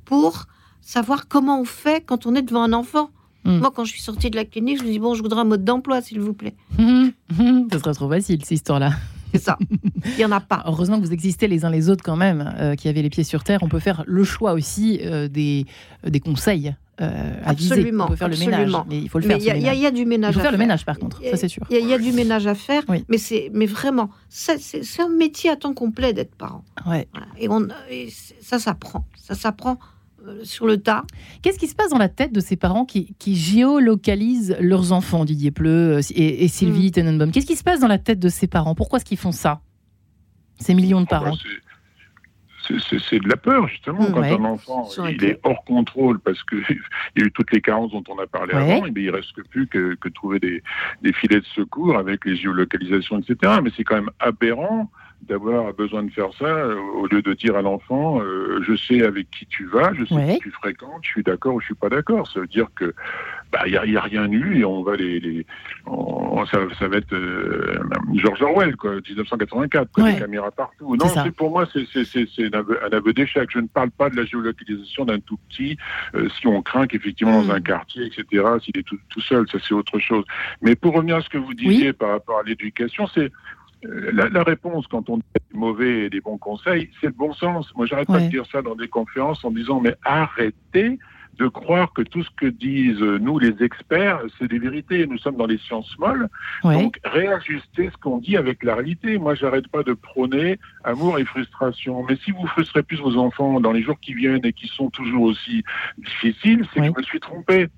[0.04, 0.46] pour
[0.80, 3.10] savoir comment on fait quand on est devant un enfant.
[3.44, 3.58] Hmm.
[3.58, 5.44] Moi, quand je suis sortie de la clinique, je me dis bon, je voudrais un
[5.44, 6.54] mode d'emploi, s'il vous plaît.
[6.78, 8.92] Ce serait trop facile, cette histoire-là.
[9.32, 9.58] C'est ça.
[10.04, 10.62] Il n'y en a pas.
[10.66, 13.24] Heureusement que vous existez les uns les autres quand même, euh, qui avaient les pieds
[13.24, 13.60] sur terre.
[13.62, 15.66] On peut faire le choix aussi euh, des,
[16.06, 16.74] euh, des conseils.
[16.98, 19.38] à absolument, On peut faire le ménage, mais il faut le faire.
[19.38, 20.34] Il y, a du ménage.
[20.34, 21.62] Il faut faire le ménage par contre, ça c'est sûr.
[21.70, 25.56] Il y, a du ménage à faire, mais c'est, mais vraiment, c'est un métier à
[25.56, 26.64] temps complet d'être parent.
[26.86, 27.08] Ouais.
[27.38, 28.08] Et, on, et
[28.40, 29.95] ça s'apprend, ça s'apprend euh,
[30.42, 31.04] sur le tas.
[31.42, 35.50] Qu'est-ce qui se passe dans la tête de ces parents qui, géolocalisent leurs enfants, Didier
[35.50, 36.92] Pleu euh, et, Sylvie mm.
[36.92, 37.32] Tenenbaum?
[37.32, 38.74] Qu'est-ce qui se passe dans la tête de ces parents?
[38.74, 39.60] Pourquoi est-ce qu'ils font ça
[40.58, 41.36] Ces millions de ah bah, parents?
[43.00, 46.58] c'est de la peur, justement, quand un enfant il est hors contrôle parce qu'il
[47.16, 49.40] y a eu toutes les carences dont on a parlé avant, et bien, il reste
[49.50, 50.62] plus que, que trouver des,
[51.02, 53.60] des, filets de secours avec les géolocalisations, etc.
[53.62, 54.90] Mais c'est quand même aberrant
[55.22, 59.02] d'avoir besoin de faire ça euh, au lieu de dire à l'enfant euh, je sais
[59.02, 61.74] avec qui tu vas, je sais qui tu fréquentes, je suis d'accord ou je suis
[61.74, 62.30] pas d'accord.
[62.30, 62.94] Ça veut dire que
[63.52, 65.46] bah il y, a, rien eu et on va les, les
[66.50, 67.78] ça, ça, va être euh,
[68.14, 70.96] George Orwell quoi, 1984, quoi, les caméras partout.
[70.96, 73.48] Non, c'est pour moi c'est un aveu, un aveu d'échec.
[73.50, 75.76] Je ne parle pas de la géolocalisation d'un tout petit
[76.38, 77.64] si on craint qu'effectivement dans un mm.
[77.64, 78.44] quartier etc.
[78.62, 80.24] S'il est tout, tout seul, ça c'est autre chose.
[80.62, 83.30] Mais pour revenir à ce que vous disiez par rapport à l'éducation, c'est
[83.82, 85.22] la, réponse quand on dit
[85.52, 87.72] mauvais et des bons conseils, c'est le bon sens.
[87.74, 90.98] Moi, j'arrête pas de dire ça dans des conférences en disant mais arrêtez
[91.38, 95.06] de croire que tout ce que disent nous les experts, c'est des vérités.
[95.06, 96.28] Nous sommes dans les sciences molles.
[96.64, 99.18] Donc, réajustez ce qu'on dit avec la réalité.
[99.18, 102.04] Moi, j'arrête pas de prôner amour et frustration.
[102.08, 104.90] Mais si vous frustrez plus vos enfants dans les jours qui viennent et qui sont
[104.90, 105.62] toujours aussi
[105.98, 107.68] difficiles, c'est que je me suis trompé.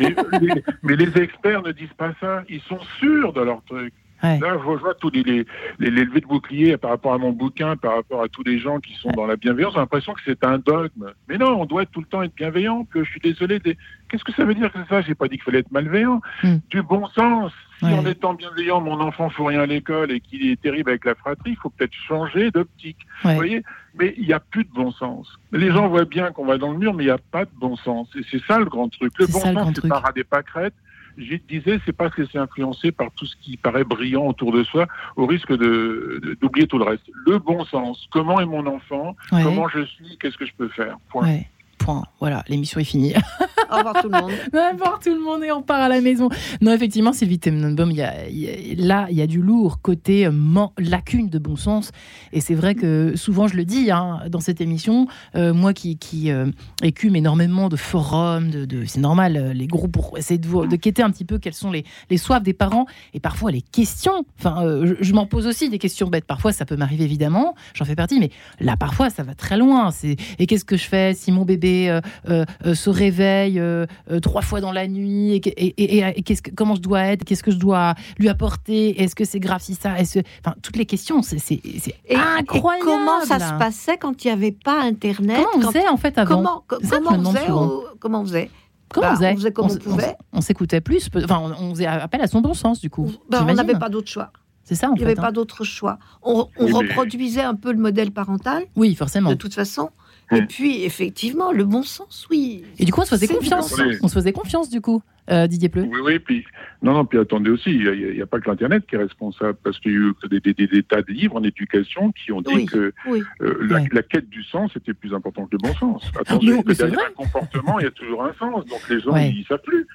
[0.00, 0.14] mais,
[0.82, 2.44] mais les experts ne disent pas ça.
[2.48, 3.92] Ils sont sûrs de leur truc.
[4.22, 5.44] Là, je vois tous les, les,
[5.80, 8.78] les, levées de boucliers par rapport à mon bouquin, par rapport à tous les gens
[8.78, 9.72] qui sont dans la bienveillance.
[9.74, 11.12] J'ai l'impression que c'est un dogme.
[11.28, 12.84] Mais non, on doit tout le temps être bienveillant.
[12.84, 13.58] Que je suis désolé.
[13.58, 13.76] Des...
[14.08, 15.02] Qu'est-ce que ça veut dire que ça?
[15.02, 16.20] J'ai pas dit qu'il fallait être malveillant.
[16.44, 16.58] Hmm.
[16.70, 17.52] Du bon sens.
[17.80, 21.04] Si en étant bienveillant, mon enfant fout rien à l'école et qu'il est terrible avec
[21.04, 22.98] la fratrie, il faut peut-être changer d'optique.
[23.24, 23.64] Vous voyez?
[23.98, 25.26] Mais il n'y a plus de bon sens.
[25.50, 27.50] Les gens voient bien qu'on va dans le mur, mais il n'y a pas de
[27.58, 28.08] bon sens.
[28.14, 29.12] Et c'est ça le grand truc.
[29.18, 30.74] Le bon sens, c'est pas des pâquerettes
[31.18, 34.64] je disais, c'est pas se laisser influencer par tout ce qui paraît brillant autour de
[34.64, 34.86] soi,
[35.16, 37.04] au risque de d'oublier tout le reste.
[37.26, 38.06] Le bon sens.
[38.10, 39.16] Comment est mon enfant?
[39.30, 40.16] Comment je suis?
[40.18, 40.96] Qu'est-ce que je peux faire?
[41.08, 41.40] Point.
[41.78, 42.04] Point.
[42.20, 43.14] Voilà, l'émission est finie.
[43.72, 44.30] Au revoir tout le monde.
[44.52, 46.28] Va voir tout le monde et on part à la maison.
[46.60, 50.30] Non, effectivement, Sylvie Tenenbaum, y a, y là, il y a du lourd côté euh,
[50.30, 51.90] man- lacune de bon sens.
[52.32, 55.06] Et c'est vrai que souvent, je le dis hein, dans cette émission,
[55.36, 56.46] euh, moi qui, qui euh,
[56.82, 58.50] écume énormément de forums,
[58.86, 61.70] c'est normal, euh, les groupes pour essayer de, de quêter un petit peu quelles sont
[61.70, 64.24] les, les soifs des parents et parfois les questions.
[64.38, 64.64] Enfin,
[65.00, 66.24] je, m'en pose aussi des questions bêtes.
[66.24, 69.90] Parfois, ça peut m'arriver évidemment, j'en fais partie, mais là, parfois, ça va très loin.
[70.38, 73.61] Et qu'est-ce que je fais si mon bébé se réveille
[74.10, 76.74] euh, trois fois dans la nuit et, que- et- et- et- et qu'est-ce que, comment
[76.74, 79.98] je dois être Qu'est-ce que je dois lui apporter Est-ce que c'est grave si ça
[79.98, 82.84] Est-ce enfin toutes les questions, c'est c'est c'est Et, incroyable.
[82.88, 85.88] et comment ça se passait quand il n'y avait pas Internet Comment on quand- faisait
[85.88, 88.50] en fait avant Comment, co- ça comment on faisait au- Comment on faisait
[88.88, 90.16] Comment Bah, on faisait on faisait comme on pouvait.
[90.34, 91.08] on s'écoutait plus.
[91.24, 93.10] Enfin, on, on faisait appel à son bon sens du coup.
[93.30, 94.30] Ben, On n'avait pas d'autre choix.
[94.64, 95.32] C'est ça en Il n'y avait pas hein.
[95.32, 95.98] d'autre choix.
[96.22, 99.30] On, on Oui, mais- reproduisait un peu le modèle parental, Oui, forcément.
[99.30, 99.90] de toute façon.
[100.30, 102.64] Et puis, effectivement, le bon sens, oui.
[102.78, 103.76] Et du coup, on se faisait confiance.
[103.76, 103.84] bon.
[104.02, 105.82] On se faisait confiance du coup, euh, Didier Pleu.
[105.82, 106.44] Oui, oui, puis
[106.82, 109.78] non, non, puis attendez aussi, il n'y a, pas que l'Internet qui est responsable, parce
[109.80, 112.40] qu'il y a eu des, des- des- des tas de livres en éducation qui ont
[112.40, 112.64] dit Oui.
[112.66, 113.22] que Oui.
[113.42, 113.88] euh, la, Ouais.
[113.92, 116.02] la quête du sens était plus importante que le bon sens.
[116.14, 117.08] Mais- Attention, mais que c'est derrière vrai.
[117.10, 119.30] un comportement, il y a toujours un sens, donc les gens, Ouais.
[119.30, 119.86] ils ne savent plus.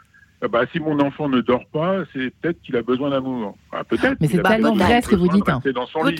[0.41, 3.57] Ah Bah, si mon enfant ne dort pas, c'est peut-être qu'il a besoin d'amour.
[3.71, 4.17] Ah, peut-être.
[4.21, 5.61] Mais c'est besoin vrai ce que vous dites, hein.
[5.73, 6.15] dans son lit.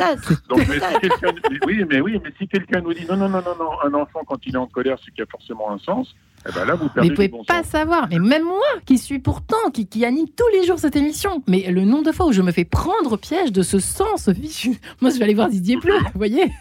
[0.50, 3.56] Donc, mais si oui, mais oui, mais si quelqu'un nous dit non, non, non, non,
[3.60, 6.16] non, un enfant quand il est en colère, c'est qu'il y a forcément un sens.
[6.48, 7.72] Eh ben là, vous Mais vous pouvez bon pas sens.
[7.72, 8.08] savoir.
[8.10, 11.70] Mais même moi, qui suis pourtant, qui, qui anime tous les jours cette émission, mais
[11.72, 14.28] le nombre de fois où je me fais prendre au piège de ce sens.
[15.02, 16.52] Moi, je vais aller voir Didier Pleu, vous voyez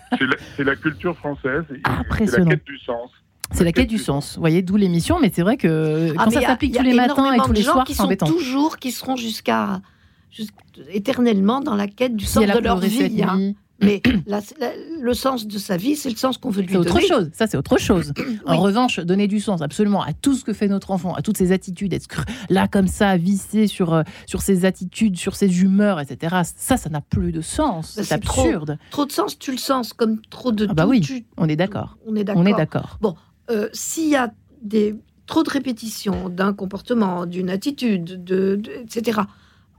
[0.56, 1.64] C'est la, culture française.
[1.70, 2.50] et C'est la Impressionnant.
[2.50, 3.10] quête du sens.
[3.52, 4.34] C'est la quête du sens.
[4.34, 7.32] Vous voyez, d'où l'émission, mais c'est vrai que Ah, quand ça s'applique tous les matins
[7.32, 8.26] et tous les soirs, qui c'est sont embêtant.
[8.26, 9.80] toujours, qui seront jusqu'à
[10.30, 10.46] jus-
[10.90, 13.22] éternellement dans la quête du sens de leur vie.
[13.22, 13.52] hein.
[13.82, 14.72] Mais la- la-
[15.02, 17.06] le sens de sa vie, c'est le sens qu'on veut lui c'est autre donner.
[17.06, 17.28] chose.
[17.34, 18.14] Ça, c'est autre chose.
[18.46, 21.36] En revanche, donner du sens absolument à tout ce que fait notre enfant, à toutes
[21.36, 26.00] ses attitudes, être là comme ça, vissé sur, euh, sur ses attitudes, sur ses humeurs,
[26.00, 26.36] etc.
[26.56, 27.96] Ça, ça n'a plus de sens.
[27.96, 28.42] Bah, c'est trop.
[28.44, 28.78] absurde.
[28.90, 31.00] Trop de sens, tu le sens comme trop de Ah bah tout, oui.
[31.02, 31.98] tu- On est d'accord.
[32.06, 32.42] On est d'accord.
[32.42, 32.98] On est d'accord.
[33.50, 34.32] Euh, S'il y a
[34.62, 34.94] des,
[35.26, 39.20] trop de répétitions d'un comportement, d'une attitude, de, de- etc.,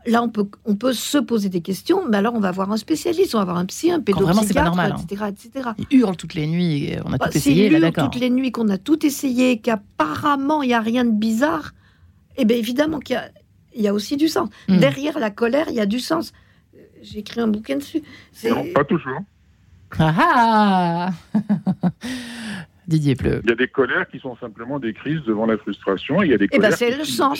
[0.05, 2.77] là, on peut, on peut se poser des questions, mais alors on va voir un
[2.77, 5.69] spécialiste, on va voir un psy, un Quand vraiment, c'est pas pédopsychiatre, normal, etc., etc.
[5.91, 6.93] Il hurle toutes les nuits.
[7.03, 8.09] On a Bah, tout essayé, là, hurle d'accord.
[8.09, 11.73] toutes les nuits, qu'on a tout essayé, qu'apparemment il n'y a rien de bizarre,
[12.37, 13.29] eh bien évidemment qu'il y a,
[13.75, 14.47] il y a aussi du sens.
[14.69, 14.77] Mm.
[14.79, 16.31] Derrière la colère, il y a du sens.
[16.75, 18.01] Euh, J'ai écrit un bouquin dessus.
[18.31, 19.19] C'est- Non, pas toujours.
[19.99, 21.11] Ah ah
[22.87, 23.41] Didier Pleu.
[23.43, 26.21] Il y a des colères qui sont simplement des crises devant la frustration.
[26.21, 27.39] Et il y a des Eh ben, colères c'est le sens.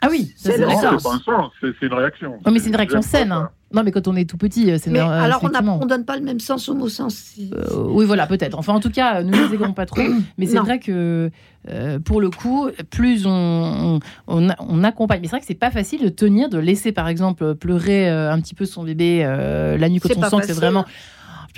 [0.00, 1.00] Ah oui, C'est le d'accord.
[1.00, 2.38] c'est pas un sens, c'est c'est une réaction.
[2.46, 3.32] Non, mais c'est une réaction saine.
[3.32, 3.50] hein.
[3.74, 5.48] Non, mais quand on est tout petit, c'est Mais euh, alors, on
[5.84, 7.14] ne donne pas le même sens au mot sens.
[7.16, 8.56] si- Euh, oui, voilà, peut-être.
[8.56, 10.00] Enfin, en tout cas, ne nous égarons pas trop.
[10.38, 10.62] Mais c'est Non.
[10.62, 11.30] vrai que,
[11.68, 15.20] euh, pour le coup, plus on, on, on- on accompagne.
[15.20, 18.32] Mais c'est vrai que c'est pas facile de tenir, de laisser, par exemple, pleurer euh,
[18.32, 20.84] un petit peu son bébé euh, la nuit quand C'est on sent que c'est vraiment.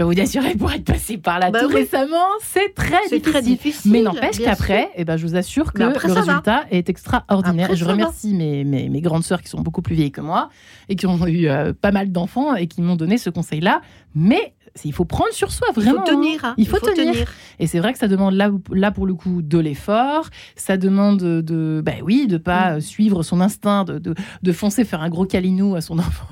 [0.00, 1.74] Je peux vous assurer, pour être passé par là Bah tout oui.
[1.74, 3.20] récemment, c'est très difficile.
[3.20, 3.92] très difficile.
[3.92, 6.20] Mais n'empêche qu'après, eh ben, je vous assure que après, le va.
[6.22, 7.66] résultat est extraordinaire.
[7.66, 10.48] Après, je remercie mes, mes, mes grandes sœurs qui sont beaucoup plus vieilles que moi
[10.88, 13.82] et qui ont eu euh, pas mal d'enfants et qui m'ont donné ce conseil-là.
[14.14, 14.54] Mais
[14.84, 16.00] il faut prendre sur soi, Il vraiment.
[16.04, 16.44] faut tenir.
[16.44, 16.54] hein.
[16.56, 17.26] Il faut tenir.
[17.58, 20.28] Et c'est vrai que ça demande là, là pour le coup de l'effort.
[20.56, 22.80] Ça demande de, bah oui, de pas Mm.
[22.80, 26.26] suivre son instinct, de, de, de foncer faire un gros câlinou à son enfant.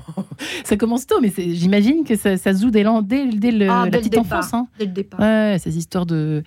[0.63, 3.79] ça commence tôt, mais j'imagine que ça, ça se joue dès, dès, dès le- Ah,
[3.79, 4.39] la le petite départ.
[4.39, 4.53] enfance.
[4.53, 4.67] hein.
[4.79, 5.19] Dès le départ.
[5.19, 6.43] Ouais, ces histoires de,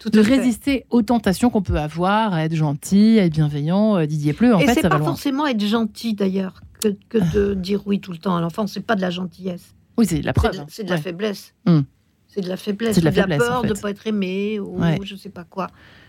[0.00, 0.36] Tout de fait.
[0.36, 3.96] résister aux tentations qu'on peut avoir, à être gentil, à être bienveillant.
[3.96, 5.08] euh, Didier Pleu, en Et fait, c'est ça pas va loin.
[5.10, 8.66] forcément être gentil d'ailleurs que, que de dire oui tout le temps à l'enfant.
[8.66, 9.74] C'est pas de la gentillesse.
[9.98, 10.52] Oui, c'est la C'est preuve.
[10.52, 11.00] de, c'est de la Ouais.
[11.02, 11.54] faiblesse.
[11.66, 11.80] Hmm.
[12.28, 12.94] C'est de la faiblesse.
[12.94, 14.98] C'est de la peur en de ne pas être aimé ou Ouais.
[15.04, 15.66] je sais pas quoi.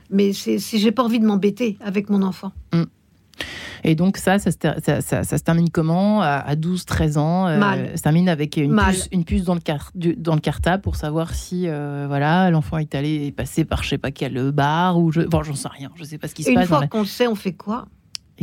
[0.10, 2.52] Mais si j'ai pas envie de m'embêter avec mon enfant.
[3.86, 6.22] Et donc ça, ça se, ter- ça, ça- ça se termine comment?
[6.22, 7.90] À à 12, 13 ans euh, Mal.
[7.92, 10.82] Ça se termine avec une puce, une puce dans, le car- du- dans le cartable
[10.82, 14.98] pour savoir si euh, voilà l'enfant est allé passer par je sais pas quel bar
[15.00, 16.70] ou je, bon, j'en sais rien, je sais pas ce qui se une passe.
[16.70, 17.88] dans fois la- qu'on le sait, on fait quoi?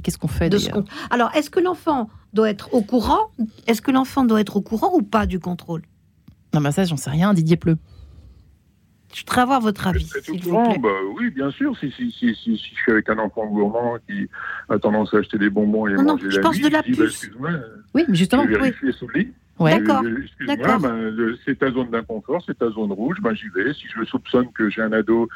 [0.01, 0.71] Et qu'est-ce qu'on fait de ce
[1.11, 3.21] Alors, est-ce que l'enfant doit être au courant?
[3.67, 5.83] Est-ce que l'enfant doit être au courant ou pas du contrôle?
[6.55, 7.35] Non, bah ça, j'en sais rien.
[7.35, 7.77] Didier Pleu.
[9.13, 10.79] Je voudrais avoir votre avis, s'il vous souvent, plaît.
[10.79, 10.89] bah,
[11.19, 11.77] oui, bien sûr.
[11.79, 14.27] Si, si, si, si, si je suis avec un enfant gourmand qui
[14.71, 16.93] a tendance à acheter des bonbons et Non, non, je la pense de la dis,
[16.93, 17.11] bah, puce.
[17.25, 17.51] excuse-moi,
[17.95, 18.45] Oui, mais justement.
[18.45, 19.33] je vais vérifier sous le lit.
[19.59, 19.79] Ouais.
[19.79, 23.49] D'accord, Euh, Excuse-moi, ben, le- c'est ta zone d'inconfort, c'est ta zone rouge, ben, j'y
[23.51, 23.75] vais.
[23.75, 25.29] Si je soupçonne que j'ai un ado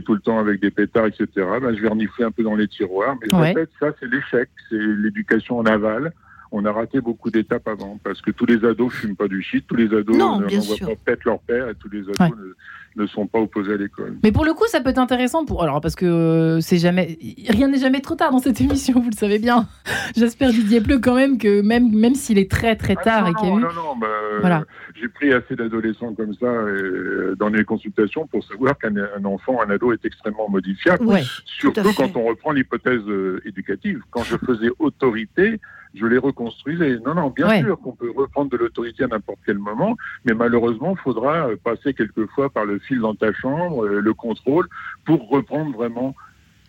[0.00, 1.26] tout le temps avec des pétards, etc.,
[1.60, 3.16] ben, je vais renifler un peu dans les tiroirs.
[3.20, 3.48] Mais Ouais.
[3.48, 6.12] répète, ça, c'est l'échec, c'est l'éducation en aval.
[6.54, 9.66] on a raté beaucoup d'étapes avant, parce que tous les ados fument pas du shit,
[9.66, 10.86] tous les ados Non, ne bien n'envoient sûr.
[10.88, 12.28] pas pète leur père, et tous les ados Ouais.
[12.28, 12.54] ne,
[12.96, 14.16] ne sont pas opposés à l'école.
[14.22, 15.62] Mais pour le coup, ça peut être intéressant pour.
[15.62, 17.18] Alors, parce que euh, c'est jamais.
[17.48, 19.66] Rien n'est jamais trop tard dans cette émission, vous le savez bien.
[20.16, 23.32] J'espère, Didier Pleu, quand même, que même, même s'il est très très tard Ah, et
[23.32, 23.62] non, qu'il y a non, eu.
[23.62, 24.64] non, non, bah, euh, Voilà.
[25.00, 29.60] j'ai pris assez d'adolescents comme ça euh, dans les consultations pour savoir qu'un un enfant,
[29.62, 31.04] un ado est extrêmement modifiable.
[31.06, 31.22] Ouais.
[31.44, 34.00] Surtout quand on reprend l'hypothèse euh, éducative.
[34.10, 35.60] Quand je faisais autorité,
[35.94, 36.98] je les reconstruisais.
[37.04, 37.60] Non, non, bien Ouais.
[37.62, 41.56] sûr qu'on peut reprendre de l'autorité à n'importe quel moment, mais malheureusement, il faudra euh,
[41.62, 44.66] passer quelquefois par le fil dans ta chambre, euh, le contrôle,
[45.04, 46.14] pour reprendre vraiment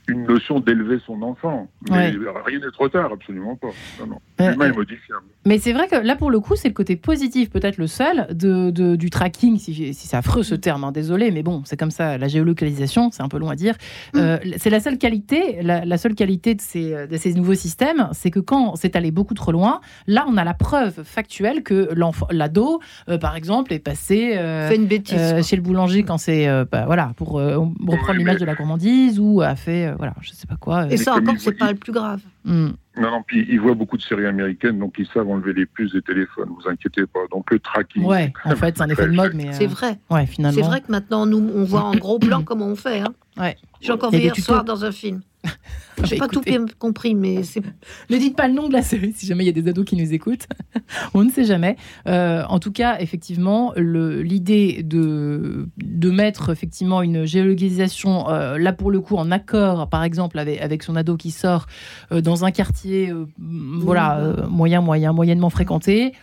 [0.07, 1.67] une notion d'élever son enfant.
[1.89, 2.09] Mais
[2.45, 3.69] rien n'est trop tard, absolument pas.
[3.99, 4.17] Non, non.
[4.41, 5.23] Euh, L'humain euh, est modifiable.
[5.45, 8.27] Mais c'est vrai que là, pour le coup, c'est le côté positif, peut-être le seul,
[8.31, 11.77] de, de- du tracking, si, si c'est affreux ce terme, hein, désolé, mais bon, c'est
[11.77, 13.75] comme ça, la géolocalisation, c'est un peu long à dire.
[14.15, 18.09] Euh, c'est la seule qualité, la, la seule qualité de ces, de ces nouveaux systèmes,
[18.11, 21.89] c'est que quand c'est allé beaucoup trop loin, là, on a la preuve factuelle que
[21.95, 22.79] l'enfant, l'ado,
[23.09, 25.17] euh, par exemple, est passé euh, Fait une bêtise.
[25.17, 28.39] euh, chez le boulanger quand c'est, euh, bah, voilà, pour euh, reprendre Oui, l'image mais-
[28.41, 30.83] de la gourmandise, ou a fait, euh, voilà, je sais pas quoi.
[30.83, 32.21] euh, Et ça encore, c'est pas le plus grave.
[32.45, 32.69] hmm.
[32.95, 35.93] Non, non, puis ils voient beaucoup de séries américaines, donc ils savent enlever les puces
[35.93, 37.21] des téléphones, vous inquiétez pas.
[37.31, 38.03] Donc le tracking.
[38.05, 39.47] Ouais, en fait, c'est un effet de mode, mais.
[39.47, 39.97] euh, C'est vrai.
[40.11, 40.55] Ouais, finalement.
[40.61, 42.99] C'est vrai que maintenant, nous, on voit en gros plan comment on fait.
[42.99, 43.13] Hein.
[43.37, 43.55] Ouais.
[43.81, 45.21] J'ai encore vu hier soir dans un film.
[46.03, 46.51] J'ai Bah, pas tout écoutez.
[46.57, 47.61] bien compris, mais c'est
[48.09, 49.85] Ne dites pas le nom de la série si jamais il y a des ados
[49.85, 50.47] qui nous écoutent.
[51.13, 51.75] On ne sait jamais.
[52.07, 58.71] Euh, en tout cas, effectivement, le- l'idée de, de mettre effectivement une géolocalisation, euh, là
[58.73, 61.65] pour le coup, en accord, par exemple, avec, avec son ado qui sort
[62.11, 66.13] euh, dans un quartier euh, voilà, euh, moyen, moyen, moyennement fréquenté.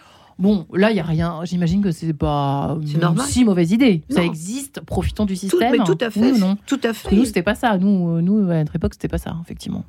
[0.41, 1.41] Bon, là, il n'y a rien.
[1.45, 4.03] J'imagine que c'est pas une si mauvaise idée.
[4.09, 5.73] Ça existe, profitons du tout, système.
[5.79, 6.21] mais tout à fait.
[6.21, 7.27] Oui ou non Tout à que nous, fait.
[7.27, 7.77] c'était pas ça.
[7.77, 9.85] Nous, euh, nous, à notre époque, c'était pas ça, effectivement.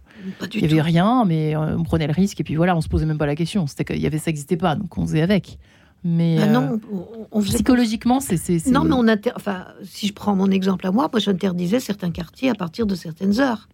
[0.53, 0.83] Il y avait tout.
[0.83, 3.25] rien, mais euh, on prenait le risque et puis voilà, on se posait même pas
[3.25, 3.65] la question.
[3.65, 5.57] C'était qu'il y avait ça n'existait pas, donc on faisait avec.
[6.03, 8.35] Mais Ah euh, non, on, on faisait psychologiquement, c'est
[8.71, 9.31] Non, mais on inter...
[9.35, 12.95] enfin, si je prends mon exemple à moi, moi j'interdisais certains quartiers à partir de
[12.95, 13.69] certaines heures.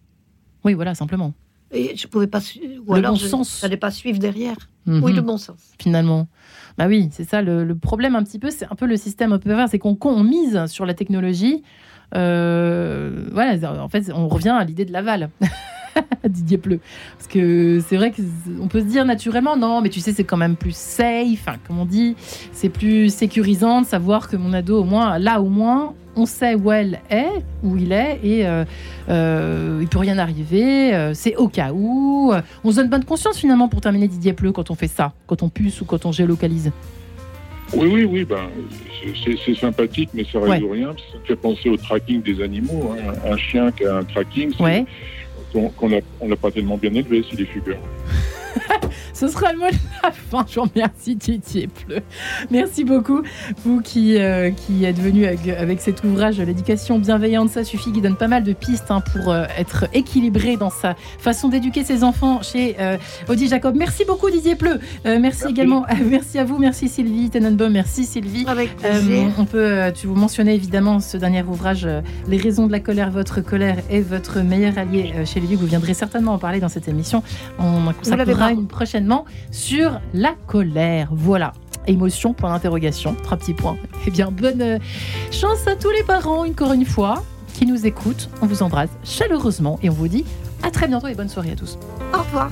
[0.64, 1.32] oui, voilà, simplement.
[1.70, 3.62] Et je pouvais pas su- ou Le alors bon je sens.
[3.62, 4.56] n'allais pas suivre derrière.
[4.86, 5.58] Mhm, Oui, le bon sens.
[5.78, 6.26] Finalement,
[6.78, 8.50] bah oui, c'est ça le, problème un petit peu.
[8.50, 11.64] C'est un peu le système peu pervers, c'est qu'on qu'on on mise sur la technologie.
[12.14, 15.28] Euh, en fait, on revient à l'idée de l'aval.
[16.28, 16.80] Didier Pleu.
[17.16, 20.36] Parce que c'est vrai qu'on peut se dire naturellement, non, mais tu sais, c'est quand
[20.36, 22.14] même plus safe, comme on dit,
[22.52, 26.54] c'est plus sécurisant de savoir que mon ado, au moins, là au moins, on sait
[26.56, 27.28] où elle est,
[27.62, 28.64] où il est, et euh,
[29.08, 32.32] euh, il peut rien arriver, euh, c'est au cas où.
[32.64, 35.42] On se donne bonne conscience finalement pour terminer Didier Pleu quand on fait ça, quand
[35.42, 36.72] on puce ou quand on géolocalise.
[37.74, 38.48] Oui, oui, oui, ben,
[39.24, 40.54] c'est- sympathique, mais ça ne Ouais.
[40.56, 40.88] résout rien.
[41.12, 42.92] Ça me fait penser au tracking des animaux.
[42.98, 43.12] hein.
[43.30, 44.84] Un chien qui a un tracking, Ouais.
[45.52, 45.70] qu'on
[46.20, 47.78] on l'a pas tellement bien élevé, c'est des figures.
[49.18, 50.46] Ce sera le mot de la fin.
[50.48, 52.02] Je vous remercie, Didier Pleu.
[52.52, 53.22] Merci beaucoup,
[53.64, 58.00] vous qui, euh, qui êtes venu avec, avec cet ouvrage L'éducation bienveillante, ça suffit, qui
[58.00, 62.04] donne pas mal de pistes hein, pour euh, être équilibré dans sa façon d'éduquer ses
[62.04, 62.96] enfants chez euh,
[63.28, 63.74] Audi Jacob.
[63.74, 64.74] Merci beaucoup, Didier Pleu.
[65.04, 65.46] Euh, merci, Merci.
[65.48, 68.44] également, merci à vous, merci Sylvie Tenenbaum, merci Sylvie.
[68.46, 69.32] Avec plaisir.
[69.36, 71.88] on peut, tu vous mentionnais évidemment ce dernier ouvrage,
[72.28, 75.94] Les raisons de la colère, votre colère est votre meilleur allié chez les Vous viendrez
[75.94, 77.24] certainement en parler dans cette émission.
[77.58, 78.68] On en consacrera une
[79.50, 81.08] sur la colère.
[81.12, 81.52] Voilà.
[81.86, 83.78] Émotion, point d'interrogation, trois petits points.
[84.06, 84.78] Eh bien, bonne euh,
[85.30, 87.22] chance à tous les parents, encore une fois,
[87.54, 88.28] qui nous écoutent.
[88.42, 90.24] On vous embrasse chaleureusement et on vous dit
[90.62, 91.78] à très bientôt et bonne soirée à tous.
[92.12, 92.50] Au revoir.